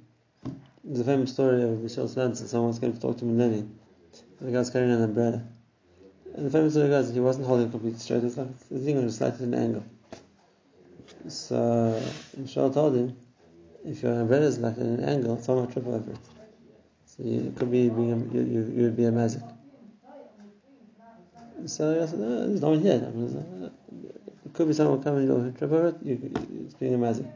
There's 0.84 1.00
a 1.00 1.04
famous 1.04 1.32
story 1.32 1.64
of 1.64 1.80
Michel 1.80 2.06
Slanson, 2.06 2.46
someone's 2.46 2.78
going 2.78 2.92
to 2.92 3.00
talk 3.00 3.18
to 3.18 3.24
him 3.24 3.40
in 3.40 3.68
the 4.40 4.50
guy's 4.50 4.70
carrying 4.70 4.92
an 4.92 5.02
umbrella. 5.02 5.42
And 6.34 6.46
the 6.46 6.50
famous 6.50 6.76
guys, 6.76 7.12
he 7.12 7.20
wasn't 7.20 7.46
holding 7.46 7.70
completely 7.70 7.98
straight, 7.98 8.22
the 8.22 8.28
thing 8.78 9.02
was 9.02 9.16
slightly 9.16 9.46
at 9.46 9.52
an 9.52 9.54
angle. 9.54 9.84
So 11.28 12.02
Michelle 12.36 12.70
told 12.70 12.94
him, 12.94 13.16
if 13.84 14.02
your 14.02 14.20
umbrella 14.20 14.46
is 14.46 14.58
like 14.58 14.74
at 14.74 14.82
an 14.82 15.04
angle, 15.04 15.40
someone 15.40 15.66
will 15.66 15.72
trip 15.72 15.86
over 15.86 16.10
it. 16.10 16.18
So 17.06 17.22
you, 17.22 17.46
it 17.46 17.56
could 17.56 17.70
be 17.70 17.88
being 17.88 18.12
a, 18.12 18.34
you, 18.34 18.42
you, 18.42 18.72
you 18.76 18.82
would 18.84 18.96
be 18.96 19.04
a 19.04 19.10
mazik. 19.10 19.42
So 21.66 22.02
I 22.02 22.06
said, 22.06 22.18
no, 22.18 22.46
there's 22.46 22.60
no 22.60 22.70
one 22.70 22.80
here. 22.80 23.04
I 23.06 23.10
mean, 23.10 23.70
it 24.44 24.52
could 24.52 24.68
be 24.68 24.74
someone 24.74 25.02
coming 25.02 25.30
over 25.30 25.50
trip 25.52 25.72
over 25.72 25.88
it, 25.88 25.96
you, 26.02 26.32
it's 26.64 26.74
being 26.74 26.94
a 26.94 26.98
mazik. 26.98 27.30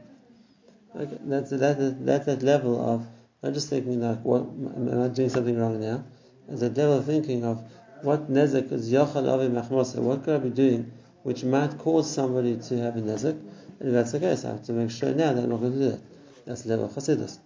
Okay, 0.95 1.17
that's, 1.21 1.49
that, 1.49 2.05
that's 2.05 2.25
that 2.25 2.43
level 2.43 2.79
of 2.79 3.07
not 3.41 3.53
just 3.53 3.69
thinking 3.69 4.01
like, 4.01 4.23
what, 4.23 4.41
am 4.41 5.03
I 5.03 5.07
doing 5.07 5.29
something 5.29 5.57
wrong 5.57 5.79
now? 5.79 6.03
Level 6.47 6.97
of 6.97 7.05
thinking 7.05 7.45
of 7.45 7.61
what 8.01 8.31
nezek 8.31 8.71
is 8.71 8.91
yachal 8.91 9.29
avi 9.29 9.47
machmosa, 9.47 9.99
what 9.99 10.23
could 10.23 10.35
I 10.35 10.39
be 10.39 10.49
doing 10.49 10.91
which 11.23 11.43
might 11.43 11.77
cause 11.77 12.09
somebody 12.09 12.57
to 12.57 12.77
have 12.79 12.97
a 12.97 13.01
nezek, 13.01 13.39
and 13.79 13.89
if 13.89 13.93
that's 13.93 14.11
the 14.11 14.19
case, 14.19 14.43
I 14.43 14.49
have 14.49 14.63
to 14.63 14.73
make 14.73 14.89
sure 14.89 15.13
now 15.13 15.33
that 15.33 15.43
I'm 15.43 15.49
not 15.49 15.59
going 15.59 15.73
to 15.73 15.77
do 15.77 15.89
that. 15.91 16.01
That's 16.45 16.63
the 16.63 16.69
level 16.69 16.85
of 16.85 16.91
chassidus. 16.93 17.37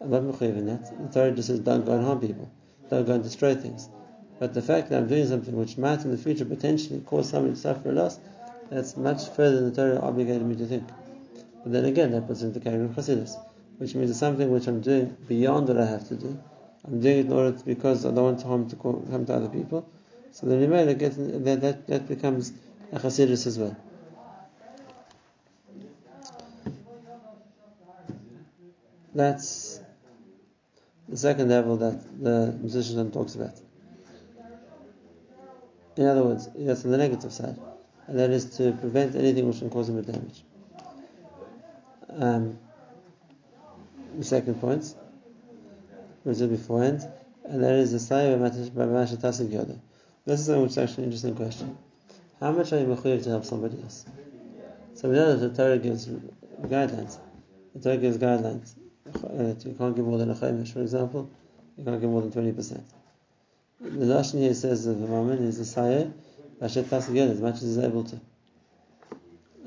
I'm 0.00 0.10
not 0.10 0.42
in 0.42 0.66
that. 0.66 1.12
The 1.12 1.20
Torah 1.20 1.30
just 1.32 1.48
says 1.48 1.60
don't 1.60 1.86
go 1.86 1.92
and 1.92 2.04
harm 2.04 2.20
people, 2.20 2.50
don't 2.90 3.06
go 3.06 3.14
and 3.14 3.22
destroy 3.22 3.54
things. 3.54 3.88
But 4.38 4.52
the 4.52 4.60
fact 4.60 4.90
that 4.90 4.98
I'm 4.98 5.08
doing 5.08 5.26
something 5.26 5.56
which 5.56 5.78
might 5.78 6.04
in 6.04 6.10
the 6.10 6.18
future 6.18 6.44
potentially 6.44 7.00
cause 7.00 7.30
somebody 7.30 7.54
to 7.54 7.60
suffer 7.60 7.90
a 7.90 7.92
loss, 7.92 8.18
that's 8.70 8.96
much 8.96 9.28
further 9.30 9.56
than 9.56 9.70
the 9.70 9.76
Torah 9.76 10.00
obligated 10.00 10.46
me 10.46 10.56
to 10.56 10.66
think. 10.66 10.86
But 11.62 11.72
then 11.72 11.86
again, 11.86 12.10
that 12.10 12.26
puts 12.26 12.42
into 12.42 12.58
the 12.58 12.64
category 12.64 12.90
of 12.90 12.96
chassidus, 12.96 13.36
which 13.78 13.94
means 13.94 14.10
it's 14.10 14.18
something 14.18 14.50
which 14.50 14.66
I'm 14.66 14.82
doing 14.82 15.16
beyond 15.28 15.68
what 15.68 15.78
I 15.78 15.86
have 15.86 16.06
to 16.08 16.16
do 16.16 16.38
I'm 16.86 17.00
doing 17.00 17.18
it 17.18 17.26
in 17.26 17.32
order 17.32 17.56
to, 17.56 17.64
because 17.64 18.04
I 18.04 18.10
don't 18.10 18.24
want 18.24 18.42
harm 18.42 18.68
to 18.68 18.76
come 18.76 19.24
to 19.26 19.34
other 19.34 19.48
people. 19.48 19.88
So 20.32 20.46
the 20.46 20.56
Rimela 20.56 20.98
gets 20.98 21.16
that, 21.16 21.60
that 21.60 21.86
that 21.86 22.08
becomes 22.08 22.52
a 22.92 22.98
chassidus 22.98 23.46
as 23.46 23.58
well. 23.58 23.76
That's 29.14 29.80
the 31.08 31.16
second 31.16 31.48
level 31.48 31.76
that 31.76 32.22
the 32.22 32.52
musician 32.60 33.10
talks 33.12 33.36
about. 33.36 33.54
In 35.96 36.06
other 36.06 36.24
words, 36.24 36.48
that's 36.56 36.84
on 36.84 36.90
the 36.90 36.98
negative 36.98 37.32
side, 37.32 37.56
and 38.08 38.18
that 38.18 38.30
is 38.30 38.56
to 38.56 38.72
prevent 38.72 39.14
anything 39.14 39.46
which 39.46 39.60
can 39.60 39.70
cause 39.70 39.88
him 39.88 40.02
damage. 40.02 40.42
Um, 42.08 42.58
the 44.18 44.24
second 44.24 44.60
point 44.60 44.94
which 46.24 46.40
is 46.40 46.48
beforehand, 46.48 47.06
and 47.44 47.62
that 47.62 47.74
is 47.74 47.92
the 47.92 47.98
Sayah 47.98 48.40
by 48.74 48.84
Mashatasik 48.84 49.48
Yoda. 49.48 49.78
This 50.26 50.40
is 50.40 50.48
which 50.48 50.70
is 50.70 50.78
actually 50.78 51.04
an 51.04 51.10
interesting 51.10 51.36
question. 51.36 51.78
How 52.40 52.50
much 52.50 52.72
are 52.72 52.80
you 52.80 52.86
mechuyev 52.86 53.22
to 53.24 53.30
help 53.30 53.44
somebody 53.44 53.80
else? 53.82 54.06
So 54.94 55.08
we 55.08 55.16
know 55.16 55.36
that 55.36 55.48
the 55.48 55.54
Torah 55.54 55.78
gives 55.78 56.06
guidelines. 56.06 57.18
The 57.74 57.80
Torah 57.80 57.96
gives 57.98 58.18
guidelines. 58.18 58.74
Uh, 59.06 59.54
you 59.68 59.74
can't 59.76 59.94
give 59.94 60.06
more 60.06 60.18
than 60.18 60.30
a 60.30 60.34
chaimish, 60.34 60.72
for 60.72 60.80
example. 60.80 61.30
You 61.76 61.84
can't 61.84 62.00
give 62.00 62.10
more 62.10 62.22
than 62.22 62.32
20%. 62.32 62.82
The 63.80 63.88
Lashon 63.88 64.38
here 64.38 64.54
says 64.54 64.86
of 64.86 65.00
the 65.00 65.06
moment 65.06 65.42
is 65.42 65.58
the 65.58 65.80
Sayah 65.80 66.12
by 66.58 66.66
Mashatasik 66.66 67.10
Yoda, 67.10 67.32
as 67.32 67.40
much 67.40 67.56
as 67.56 67.62
he's 67.62 67.78
able 67.78 68.04
to. 68.04 68.20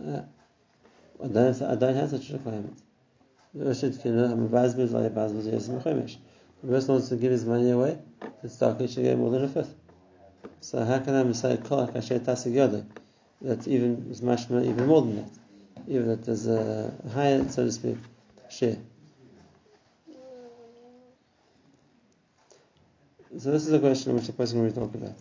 Uh, 0.03 0.21
I 1.23 1.27
don't, 1.27 1.95
have 1.95 2.09
such 2.09 2.29
a 2.29 2.33
requirement. 2.33 2.77
The 6.63 6.69
person 6.69 6.95
wants 6.95 7.09
to 7.09 7.15
give 7.15 7.31
his 7.31 7.45
money 7.45 7.69
away, 7.69 7.99
the 8.41 8.49
stock 8.49 8.79
he 8.79 8.87
should 8.87 9.03
get 9.03 9.17
more 9.17 9.29
than 9.29 9.43
a 9.43 9.47
fifth. 9.47 9.75
So 10.61 10.83
how 10.83 10.99
can 10.99 11.13
I 11.13 11.31
say 11.33 11.57
kol 11.57 11.87
kasher 11.87 12.19
tasig 12.19 12.85
That's 13.41 13.67
even 13.67 14.07
is 14.09 14.21
much 14.21 14.49
more, 14.49 14.61
even 14.61 14.87
more 14.87 15.01
than 15.01 15.17
that. 15.17 15.31
Even 15.87 16.07
that 16.07 16.25
there's 16.25 16.47
a 16.47 16.93
higher, 17.13 17.47
so 17.47 17.65
to 17.65 17.71
speak, 17.71 17.97
share. 18.49 18.77
So 23.37 23.51
this 23.51 23.67
is 23.67 23.73
a 23.73 23.79
question 23.79 24.15
which 24.15 24.25
the 24.25 24.33
person 24.33 24.63
will 24.63 24.71
talk 24.71 24.95
about, 24.95 25.15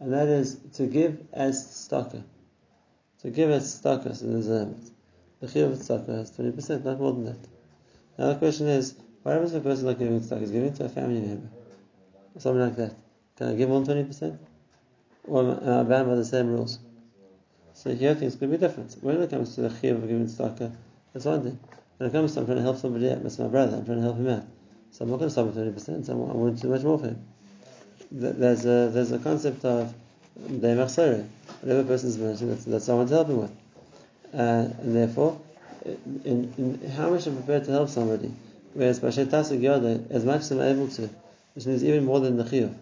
and 0.00 0.12
that 0.12 0.26
is 0.26 0.56
to 0.74 0.86
give 0.86 1.22
as 1.32 1.62
tzedakah. 1.64 2.24
To 3.22 3.30
give 3.30 3.50
as 3.50 3.80
tzedakah, 3.80 4.16
so 4.16 4.26
there's 4.26 4.48
a 4.48 4.64
limit. 4.64 4.90
The 5.40 5.46
chiyuv 5.46 5.72
of 5.72 5.78
tzedakah 5.78 6.18
has 6.18 6.30
twenty 6.32 6.50
percent, 6.50 6.84
not 6.84 6.98
more 6.98 7.12
than 7.12 7.26
that. 7.26 7.38
Now 8.18 8.32
the 8.32 8.38
question 8.38 8.66
is, 8.66 8.96
what 9.22 9.32
happens 9.32 9.54
if 9.54 9.60
a 9.60 9.68
person 9.68 9.86
not 9.86 9.98
giving 9.98 10.22
stock? 10.22 10.40
He's 10.40 10.50
giving 10.50 10.72
to 10.74 10.84
a 10.84 10.88
family 10.88 11.20
member, 11.20 11.48
something 12.38 12.60
like 12.60 12.76
that. 12.76 12.94
Can 13.36 13.48
I 13.48 13.54
give 13.54 13.68
one 13.68 13.84
twenty 13.84 14.04
percent? 14.04 14.40
or 15.24 15.42
uh, 15.42 15.80
am 15.80 15.80
I 15.80 15.82
bound 15.84 16.08
by 16.08 16.14
the 16.16 16.24
same 16.24 16.48
rules? 16.48 16.78
So 17.74 17.94
here 17.94 18.14
things 18.14 18.36
could 18.36 18.50
be 18.50 18.56
different. 18.56 18.96
When 19.00 19.20
it 19.22 19.30
comes 19.30 19.54
to 19.54 19.62
the 19.62 19.68
chiyuv 19.68 19.96
of 19.96 20.08
giving 20.08 20.26
tzedakah, 20.26 20.72
uh, 20.72 20.76
that's 21.12 21.24
one 21.24 21.42
thing. 21.42 21.58
When 21.96 22.08
it 22.08 22.12
comes 22.12 22.34
to 22.34 22.40
I'm 22.40 22.46
trying 22.46 22.58
to 22.58 22.62
help 22.62 22.78
somebody 22.78 23.10
out, 23.10 23.22
that's 23.22 23.38
my 23.38 23.48
brother, 23.48 23.76
I'm 23.76 23.84
trying 23.84 23.98
to 23.98 24.02
help 24.02 24.16
him 24.16 24.28
out. 24.28 24.44
So 24.90 25.04
I'm 25.04 25.10
not 25.10 25.18
going 25.18 25.28
to 25.28 25.32
stop 25.32 25.48
at 25.48 25.54
20%, 25.54 26.06
so 26.06 26.12
I 26.12 26.16
want 26.16 26.56
to 26.56 26.62
do 26.62 26.68
much 26.68 26.82
more 26.82 26.98
for 26.98 27.06
him. 27.06 27.24
There's 28.10 28.64
a, 28.64 28.90
there's 28.92 29.12
a 29.12 29.18
concept 29.18 29.64
of 29.64 29.94
um, 30.46 30.60
Deimach 30.60 31.26
Whatever 31.60 31.84
person 31.84 32.08
is 32.08 32.18
mentioned, 32.18 32.52
that's, 32.52 32.64
that's 32.64 32.84
someone 32.86 33.06
to 33.06 33.14
help 33.14 33.28
him 33.28 33.40
with. 33.42 33.52
Uh, 34.34 34.68
and 34.82 34.96
therefore, 34.96 35.40
in, 36.24 36.52
in, 36.58 36.90
how 36.90 37.10
much 37.10 37.26
I'm 37.26 37.36
prepared 37.36 37.64
to 37.64 37.70
help 37.70 37.88
somebody, 37.88 38.32
whereas 38.74 39.00
by 39.00 39.08
Shetasuk 39.08 39.60
Yoda, 39.60 40.10
as 40.10 40.24
much 40.24 40.42
as 40.42 40.52
I'm 40.52 40.60
able 40.60 40.88
to, 40.88 41.10
which 41.54 41.66
means 41.66 41.84
even 41.84 42.04
more 42.04 42.20
than 42.20 42.36
the 42.36 42.44
Chiyuv. 42.44 42.74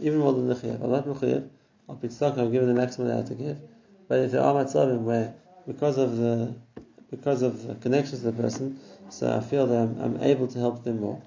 Even 0.00 0.18
more 0.18 0.32
than 0.32 0.48
the 0.48 0.54
Chiyuv. 0.54 0.82
I'm 0.82 0.90
not 0.90 1.06
Mechiyav, 1.06 1.48
I'll 1.88 1.96
be 1.96 2.08
stuck, 2.08 2.38
I'll 2.38 2.50
give 2.50 2.66
the 2.66 2.74
maximum 2.74 3.10
I 3.10 3.16
have 3.16 3.28
to 3.28 3.34
give. 3.34 3.58
But 4.08 4.20
if 4.20 4.32
there 4.32 4.42
are 4.42 4.54
matzavim 4.54 5.02
where, 5.02 5.34
because 5.66 5.98
of 5.98 6.16
the 6.16 6.54
because 7.10 7.40
of 7.40 7.66
the 7.66 7.74
connections 7.76 8.20
to 8.20 8.30
the 8.30 8.42
person, 8.42 8.78
so 9.08 9.34
I 9.34 9.40
feel 9.40 9.66
that 9.66 9.76
I'm, 9.76 10.00
I'm 10.00 10.22
able 10.22 10.46
to 10.48 10.58
help 10.58 10.84
them 10.84 11.00
more. 11.00 11.22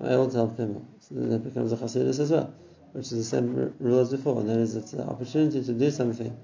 I'm 0.00 0.06
able 0.06 0.30
to 0.30 0.36
help 0.36 0.56
them 0.56 0.72
more. 0.72 0.86
So 1.00 1.14
then 1.14 1.32
it 1.32 1.44
becomes 1.44 1.72
a 1.72 1.76
chassidus 1.76 2.18
as 2.18 2.30
well, 2.30 2.54
which 2.92 3.12
is 3.12 3.18
the 3.18 3.24
same 3.24 3.74
rule 3.78 4.00
as 4.00 4.10
before, 4.10 4.40
and 4.40 4.48
that 4.48 4.58
is 4.58 4.74
it's 4.74 4.94
an 4.94 5.08
opportunity 5.08 5.62
to 5.62 5.72
do 5.72 5.90
something. 5.90 6.34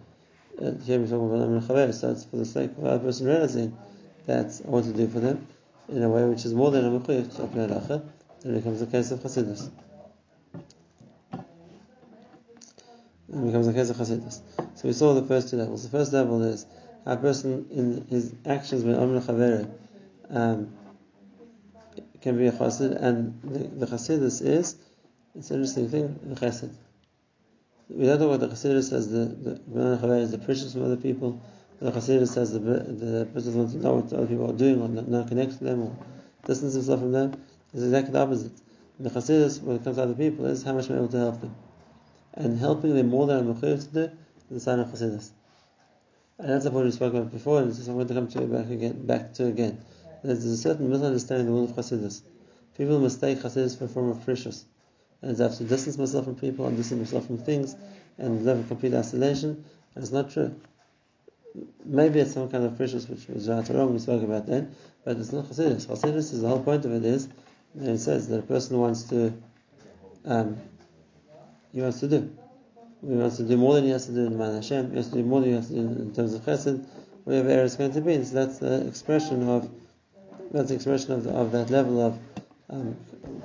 Uh, 0.60 0.72
here 0.84 1.00
we're 1.00 1.06
talking 1.06 1.34
about 1.34 1.62
chaver, 1.68 1.94
so 1.94 2.10
it's 2.10 2.24
for 2.24 2.36
the 2.36 2.44
sake 2.44 2.70
of 2.76 2.84
other 2.84 2.98
person 2.98 3.26
realizing 3.26 3.76
that 4.26 4.60
I 4.66 4.68
want 4.68 4.84
to 4.84 4.92
do 4.92 5.08
for 5.08 5.20
them 5.20 5.46
in 5.88 6.02
a 6.02 6.08
way 6.08 6.24
which 6.24 6.44
is 6.44 6.54
more 6.54 6.70
than 6.70 6.84
a 6.84 6.90
mechuyev 6.90 7.34
to 7.36 7.42
open 7.42 7.68
halacha, 7.68 8.06
it 8.44 8.54
becomes 8.54 8.82
a 8.82 8.86
case 8.86 9.10
of 9.10 9.20
chassidus. 9.20 9.70
It 13.30 13.46
becomes 13.46 13.68
a 13.68 13.72
case 13.72 13.90
of 13.90 13.96
chassidus. 13.96 14.40
So 14.74 14.88
we 14.88 14.92
saw 14.92 15.14
the 15.14 15.24
first 15.24 15.50
two 15.50 15.56
levels. 15.56 15.82
The 15.82 15.96
first 15.96 16.12
level 16.12 16.42
is 16.42 16.66
a 17.06 17.16
person 17.16 17.66
in 17.70 18.06
his 18.08 18.34
actions 18.44 18.84
when 18.84 18.94
Amr 18.94 19.20
Chavere 19.20 19.70
um, 20.30 20.74
can 22.20 22.36
be 22.36 22.46
a 22.46 22.52
chassid, 22.52 23.02
and 23.02 23.40
the, 23.42 23.86
the 23.86 23.94
is, 23.96 24.76
it's 25.34 25.50
an 25.50 25.56
interesting 25.56 25.88
thing, 25.88 26.18
the 26.22 26.34
chassid. 26.34 26.74
We 27.88 28.04
don't 28.04 28.18
talk 28.18 28.34
about 28.34 28.40
the 28.40 28.54
chassidus 28.54 28.92
as 28.92 29.10
the, 29.10 29.24
the 29.24 29.98
Amr 30.02 30.18
is 30.18 30.30
the 30.32 30.38
prishus 30.38 30.72
from 30.72 30.84
other 30.84 30.96
people, 30.96 31.42
the 31.80 31.92
chassidus 31.92 32.28
says 32.28 32.52
the, 32.52 32.58
the 32.58 33.28
person 33.32 33.70
to 33.70 33.76
know 33.78 33.94
what 33.94 34.12
other 34.12 34.26
people 34.26 34.50
are 34.50 34.56
doing, 34.56 34.82
or 34.82 34.88
not, 34.88 35.28
connect 35.28 35.58
to 35.58 35.64
them, 35.64 35.82
or 35.82 35.96
distance 36.46 36.74
himself 36.74 37.00
from 37.00 37.12
them. 37.12 37.32
It's 37.72 37.82
exactly 37.82 38.12
the 38.12 38.20
opposite. 38.20 38.52
And 38.98 39.06
the 39.06 39.10
chassidus, 39.10 39.62
when 39.62 39.76
it 39.76 39.84
comes 39.84 39.96
to 39.96 40.02
other 40.02 40.14
people, 40.14 40.46
is 40.46 40.62
how 40.62 40.72
much 40.72 40.88
I'm 40.90 40.96
able 40.96 41.08
to 41.08 41.18
help 41.18 41.40
them. 41.40 41.54
And 42.34 42.58
helping 42.58 42.94
them 42.94 43.08
more 43.08 43.26
than 43.26 43.48
I'm 43.48 43.60
to 43.60 43.76
do, 43.76 44.00
is 44.00 44.16
the 44.50 44.60
sign 44.60 44.80
of 44.80 44.88
Chassidus. 44.88 45.30
And 46.38 46.50
that's 46.50 46.64
the 46.64 46.70
point 46.70 46.84
we 46.84 46.92
spoke 46.92 47.14
about 47.14 47.32
before, 47.32 47.60
and 47.60 47.70
this 47.70 47.78
is 47.78 47.88
I'm 47.88 47.94
going 47.94 48.08
to 48.08 48.14
come 48.14 48.28
to 48.28 48.40
back 48.46 48.70
again, 48.70 49.06
back 49.06 49.34
to 49.34 49.46
again. 49.46 49.80
There's 50.22 50.44
a 50.44 50.56
certain 50.56 50.90
misunderstanding 50.90 51.46
of 51.48 51.52
the 51.52 51.58
world 51.58 51.70
of 51.70 51.76
Chassidus. 51.76 52.22
People 52.76 53.00
mistake 53.00 53.38
Chassidus 53.38 53.76
for 53.76 53.84
a 53.84 53.88
form 53.88 54.10
of 54.10 54.18
prishus. 54.18 54.64
And 55.22 55.40
I 55.40 55.44
have 55.44 55.56
to 55.56 55.64
distance 55.64 55.98
myself 55.98 56.26
from 56.26 56.36
people 56.36 56.66
and 56.66 56.76
distance 56.76 57.00
myself 57.00 57.26
from 57.26 57.38
things 57.38 57.74
and 58.18 58.44
live 58.44 58.60
a 58.64 58.68
complete 58.68 58.94
isolation. 58.94 59.64
And 59.94 60.04
it's 60.04 60.12
not 60.12 60.30
true. 60.30 60.54
Maybe 61.84 62.20
it's 62.20 62.34
some 62.34 62.50
kind 62.50 62.64
of 62.64 62.72
prishus 62.72 63.08
which 63.08 63.26
was 63.28 63.48
right 63.48 63.68
or 63.70 63.74
wrong, 63.74 63.92
we 63.92 63.98
spoke 63.98 64.22
about 64.22 64.46
that, 64.46 64.66
but 65.04 65.16
it's 65.16 65.32
not 65.32 65.46
Chassidus. 65.46 65.86
Chassidus 65.86 66.32
is 66.32 66.42
the 66.42 66.48
whole 66.48 66.62
point 66.62 66.84
of 66.84 66.92
it 66.92 67.04
is, 67.04 67.28
and 67.74 67.88
it 67.88 67.98
says 67.98 68.28
that 68.28 68.38
a 68.38 68.42
person 68.42 68.78
wants 68.78 69.04
to, 69.04 69.32
um, 70.24 70.56
he 71.72 71.80
wants 71.80 72.00
to 72.00 72.08
do. 72.08 72.30
He 73.06 73.14
wants 73.14 73.36
to 73.36 73.44
do 73.44 73.56
more 73.56 73.74
than 73.74 73.84
he 73.84 73.90
has 73.90 74.06
to 74.06 74.12
do 74.12 74.26
in 74.26 74.36
Man 74.36 74.54
Hashem, 74.54 74.90
he 74.90 74.96
has 74.96 75.08
to 75.08 75.16
do 75.16 75.22
more 75.22 75.40
than 75.40 75.50
he 75.50 75.56
has 75.56 75.68
to 75.68 75.74
do 75.74 75.80
in 75.80 76.14
terms 76.14 76.34
of 76.34 76.42
chesed, 76.42 76.84
whatever 77.24 77.48
area 77.48 77.64
it's 77.64 77.76
going 77.76 77.92
to 77.92 78.00
be. 78.00 78.14
And 78.14 78.26
So 78.26 78.34
that's 78.34 78.58
the 78.58 78.86
expression 78.86 79.48
of 79.48 79.70
that's 80.50 80.68
the 80.68 80.74
expression 80.74 81.12
of, 81.12 81.24
the, 81.24 81.30
of 81.30 81.52
that 81.52 81.70
level 81.70 82.00
of 82.00 82.18
um, 82.70 82.96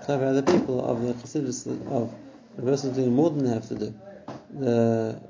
other 0.08 0.42
people, 0.42 0.84
of 0.86 1.02
the 1.02 1.14
chassidus, 1.14 1.68
of 1.92 2.14
the 2.56 2.62
person 2.64 2.94
doing 2.94 3.14
more 3.14 3.30
than 3.30 3.46
they 3.46 3.54
have 3.54 3.68
to 3.68 3.76
do. 3.76 3.94
The 4.54 5.22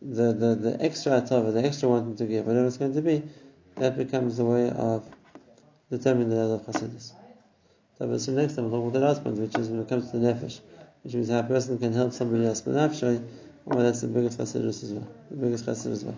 the, 0.00 0.32
the, 0.32 0.54
the 0.54 0.76
extra 0.80 1.12
atava, 1.12 1.52
the 1.52 1.64
extra 1.64 1.88
wanting 1.88 2.16
to 2.16 2.26
give, 2.26 2.46
whatever 2.46 2.66
it's 2.66 2.76
going 2.76 2.94
to 2.94 3.02
be, 3.02 3.22
that 3.76 3.96
becomes 3.96 4.36
the 4.36 4.44
way 4.44 4.70
of 4.70 5.04
determining 5.90 6.30
the 6.30 6.36
level 6.36 6.54
of 6.56 6.62
chassidus. 6.62 7.12
So, 7.98 8.06
but 8.06 8.28
next 8.28 8.54
time 8.54 8.70
we'll 8.70 8.80
talk 8.80 8.90
about 8.90 8.92
the 8.92 9.06
last 9.06 9.24
point, 9.24 9.38
which 9.38 9.56
is 9.56 9.68
when 9.68 9.80
it 9.80 9.88
comes 9.88 10.10
to 10.10 10.18
the 10.18 10.32
nefesh, 10.32 10.60
which 11.02 11.14
means 11.14 11.30
how 11.30 11.40
a 11.40 11.42
person 11.42 11.78
can 11.78 11.92
help 11.92 12.12
somebody 12.12 12.46
else 12.46 12.64
with 12.64 12.76
nafshay, 12.76 13.22
well, 13.64 13.80
oh, 13.80 13.82
that's 13.82 14.00
the 14.00 14.06
biggest 14.06 14.38
chassidus 14.38 14.82
as 14.82 14.92
well. 14.92 15.08
The 15.30 15.36
biggest 15.36 15.66
chassidus 15.66 15.92
as 15.92 16.04
well. 16.04 16.16